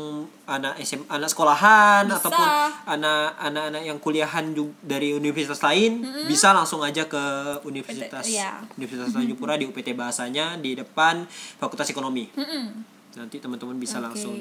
[0.47, 2.15] anak SM anak sekolahan Bisa.
[2.23, 2.47] ataupun
[2.87, 5.99] anak anak-anak yang kuliahan juga dari universitas lain
[6.31, 7.19] bisa langsung aja ke
[7.67, 8.63] Universitas iya.
[8.79, 11.27] Universitas Tanjung Pura di UPT bahasanya di depan
[11.59, 12.31] Fakultas Ekonomi.
[12.39, 12.98] Mm-mm.
[13.19, 14.05] Nanti teman-teman bisa Oke.
[14.07, 14.35] langsung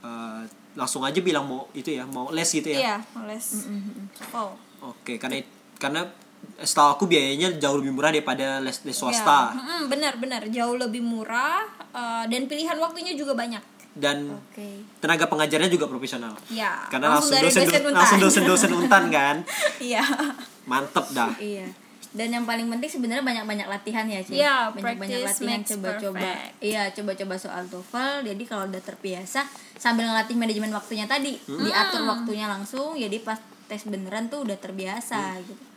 [0.00, 0.42] eh,
[0.74, 2.78] langsung aja bilang mau itu ya, mau les gitu ya.
[2.80, 3.46] Iya, les
[4.12, 4.48] TOEFL.
[4.82, 5.38] Oke, karena
[5.76, 6.02] karena
[6.56, 10.74] setahu aku biayanya jauh lebih murah daripada les les swasta Ya, mm-mm, benar benar jauh
[10.74, 13.62] lebih murah eh, dan pilihan waktunya juga banyak.
[13.94, 14.68] dan oke
[14.98, 16.34] tenaga pengajarnya juga profesional.
[16.50, 17.94] Ya, Karena langsung, dosen, dosen Untan.
[17.94, 19.36] langsung dosen-dosen untan kan.
[19.80, 20.02] Iya.
[20.64, 21.30] Mantep dah.
[21.38, 21.70] iya
[22.14, 26.30] dan yang paling penting sebenarnya banyak-banyak latihan ya sih Iya, banyak-banyak latihan coba-coba
[26.62, 29.42] iya coba-coba soal TOEFL jadi kalau udah terbiasa
[29.76, 35.42] sambil ngelatih manajemen waktunya tadi diatur waktunya langsung jadi pas tes beneran tuh udah terbiasa
[35.42, 35.74] gitu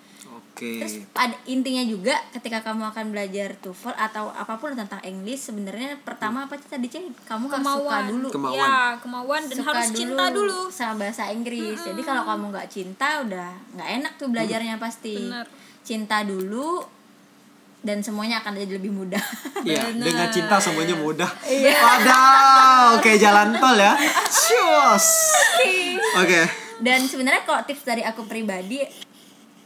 [0.57, 0.81] Oke.
[0.81, 6.01] Terus ada intinya juga ketika kamu akan belajar TOEFL atau apa pun tentang English sebenarnya
[6.01, 7.29] pertama apa sih tadi Cek?
[7.29, 8.27] Kamu harus suka dulu.
[8.33, 8.57] Kemauan.
[8.57, 10.73] Ya, kemauan dan Suka harus cinta dulu.
[10.73, 11.77] sama bahasa Inggris.
[11.77, 15.29] Jadi kalau kamu nggak cinta udah nggak enak tuh belajarnya pasti.
[15.29, 15.45] Bener.
[15.87, 16.83] Cinta dulu
[17.79, 19.23] dan semuanya akan jadi lebih mudah.
[19.63, 21.27] Iya, dengan cinta semuanya mudah.
[21.43, 21.75] Iya.
[22.93, 23.95] Oke, jalan tol ya.
[26.17, 26.41] Oke.
[26.77, 28.83] dan sebenarnya kalau tips dari aku pribadi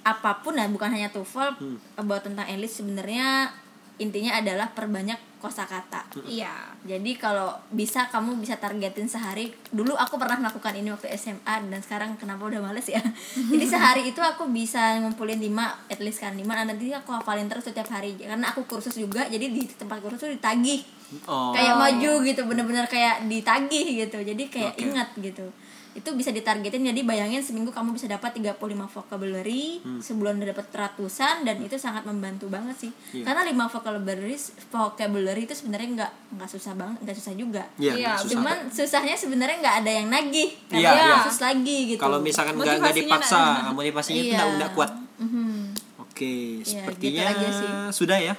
[0.01, 1.77] apa pun ya bukan hanya TOEFL Hmm.
[1.95, 3.51] about tentang English sebenarnya
[3.97, 6.05] intinya adalah perbanyak kosakata.
[6.29, 6.53] Iya.
[6.85, 9.49] Jadi kalau bisa kamu bisa targetin sehari.
[9.73, 13.01] Dulu aku pernah melakukan ini waktu SMA dan sekarang kenapa udah males ya.
[13.51, 17.49] Jadi sehari itu aku bisa ngumpulin 5 at least kan 5 dan nanti aku hafalin
[17.49, 18.13] terus setiap hari.
[18.21, 20.85] Karena aku kursus juga jadi di tempat kursus tuh ditagih.
[21.25, 21.51] Oh.
[21.51, 24.21] Kayak maju gitu bener-bener kayak ditagih gitu.
[24.21, 24.85] Jadi kayak Oke.
[24.85, 25.49] ingat gitu.
[25.91, 28.55] Itu bisa ditargetin jadi bayangin seminggu kamu bisa dapat 35
[28.87, 32.91] vocabulary, sebulan udah dapat ratusan dan itu sangat membantu banget sih.
[33.11, 33.27] Iya.
[33.27, 34.35] Karena 5 vocabulary
[34.71, 37.63] vocabulary itu sebenarnya nggak nggak susah banget, nggak susah juga.
[37.75, 38.31] Iya, Iya, nggak susah.
[38.31, 41.15] Cuman susahnya sebenarnya nggak ada yang nagih karena Iya, dia iya.
[41.19, 41.99] khusus lagi gitu.
[41.99, 44.57] Kalau misalkan nggak nggak dipaksa, nggak- motivasinya itu Iya.
[44.57, 44.91] nggak kuat.
[45.19, 45.55] Mhm.
[45.99, 47.69] Oke, gitu sepertinya aja sih.
[47.91, 48.35] sudah ya.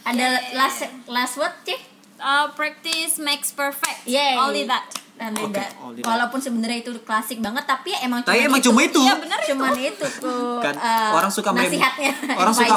[0.00, 1.80] ada last last word cih
[2.20, 4.04] Uh, practice makes perfect.
[4.04, 4.36] Yay.
[4.36, 4.84] Only that.
[5.22, 5.70] Nah, only that.
[6.02, 9.00] Walaupun sebenarnya itu klasik banget tapi ya emang Tapi cuman emang cuma itu.
[9.00, 9.48] Iya, benar itu.
[9.52, 12.74] Cuman itu tuh Kan eh, orang suka meremeh- nasihatnya, orang suka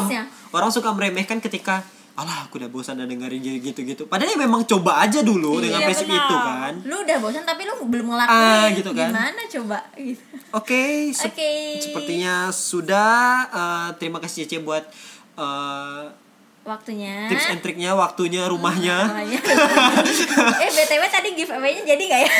[0.52, 1.80] orang suka meremehkan ketika
[2.14, 4.06] alah aku udah bosan dan dengerin gitu-gitu.
[4.06, 6.22] Padahal ya memang coba aja dulu dengan Iya, prinsip benar.
[6.22, 6.74] itu kan.
[6.84, 9.10] lu udah bosan tapi lu belum ngelakuin Ah, gitu kan.
[9.10, 10.22] gimana coba gitu
[10.52, 11.52] Oke, sep- Oke.
[11.80, 13.24] sepertinya sudah.
[13.50, 14.86] Eh, terima kasih Cece buat
[15.34, 16.04] eh,
[16.64, 19.04] waktunya tips and triknya, waktunya, rumahnya.
[19.12, 19.40] Namanya.
[20.64, 22.32] eh btw tadi giveaway-nya jadi nggak ya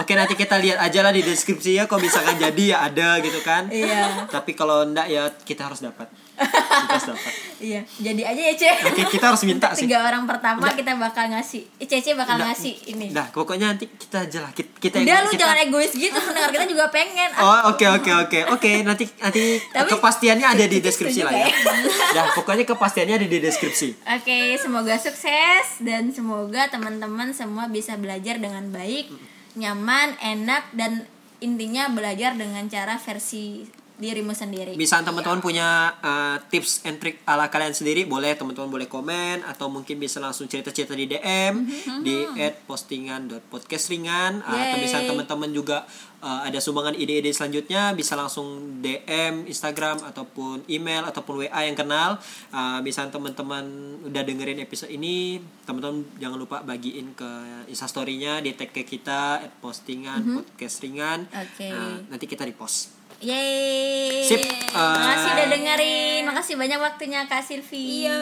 [0.00, 3.40] Oke nanti kita lihat aja lah di deskripsi ya kalau misalkan jadi ya ada gitu
[3.44, 3.68] kan.
[3.68, 4.24] Iya.
[4.32, 6.08] Tapi kalau enggak ya kita harus dapat.
[7.60, 9.84] Iya jadi aja ya cek Oke kita harus minta sih.
[9.84, 14.24] tiga orang pertama kita bakal ngasih eh, Cece bakal ngasih ini Nah pokoknya nanti kita
[14.24, 14.52] aja lah.
[14.56, 18.10] Kita, kita udah lu kita- jangan egois gitu pendengar kita juga pengen Oh oke oke
[18.26, 21.48] oke oke nanti nanti Tapi- kepastiannya ada di deskripsi lah ya.
[22.16, 24.02] Dah pokoknya kepastiannya ada di deskripsi.
[24.10, 29.12] Oke, semoga sukses dan semoga teman-teman semua bisa belajar dengan baik,
[29.54, 31.06] nyaman, enak dan
[31.38, 33.64] intinya belajar dengan cara versi
[34.00, 38.88] dirimu sendiri Bisa teman-teman punya uh, tips and trick ala kalian sendiri, boleh teman-teman boleh
[38.88, 41.68] komen atau mungkin bisa langsung cerita-cerita di DM
[42.02, 42.24] di
[42.64, 45.84] @postingan.podcastringan uh, atau bisa teman-teman juga
[46.24, 52.20] uh, ada sumbangan ide-ide selanjutnya bisa langsung DM Instagram ataupun email ataupun WA yang kenal.
[52.52, 53.64] Uh, bisa teman-teman
[54.06, 57.30] udah dengerin episode ini, teman-teman jangan lupa bagiin ke
[57.68, 61.26] Instastory-nya di tag ke kita @postingan podcast ringan.
[61.32, 61.68] Oke.
[61.68, 62.99] Uh, nanti kita repost.
[63.20, 64.24] Yeay.
[64.24, 64.40] Sip,
[64.72, 66.22] Makasih uh, udah dengerin.
[66.24, 68.08] Makasih banyak waktunya Kak Silvi.
[68.08, 68.16] Iya.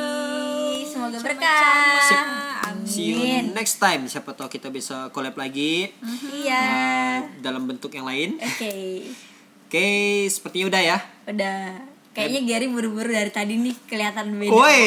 [0.83, 2.03] Semoga berkah.
[2.03, 2.19] Sip.
[2.67, 2.83] Amin.
[2.83, 3.19] See you
[3.55, 4.11] next time.
[4.11, 5.95] Siapa tahu kita bisa collab lagi
[6.35, 6.65] Iya.
[6.67, 8.43] uh, dalam bentuk yang lain.
[8.43, 9.07] Oke.
[9.69, 9.87] Oke,
[10.27, 10.99] sepertinya udah ya.
[11.29, 11.61] Udah.
[12.11, 14.51] Kayaknya Gary buru-buru dari tadi nih kelihatan beda.
[14.51, 14.81] Woi,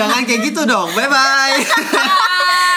[0.00, 0.88] jangan kayak gitu dong.
[0.96, 1.60] Bye bye.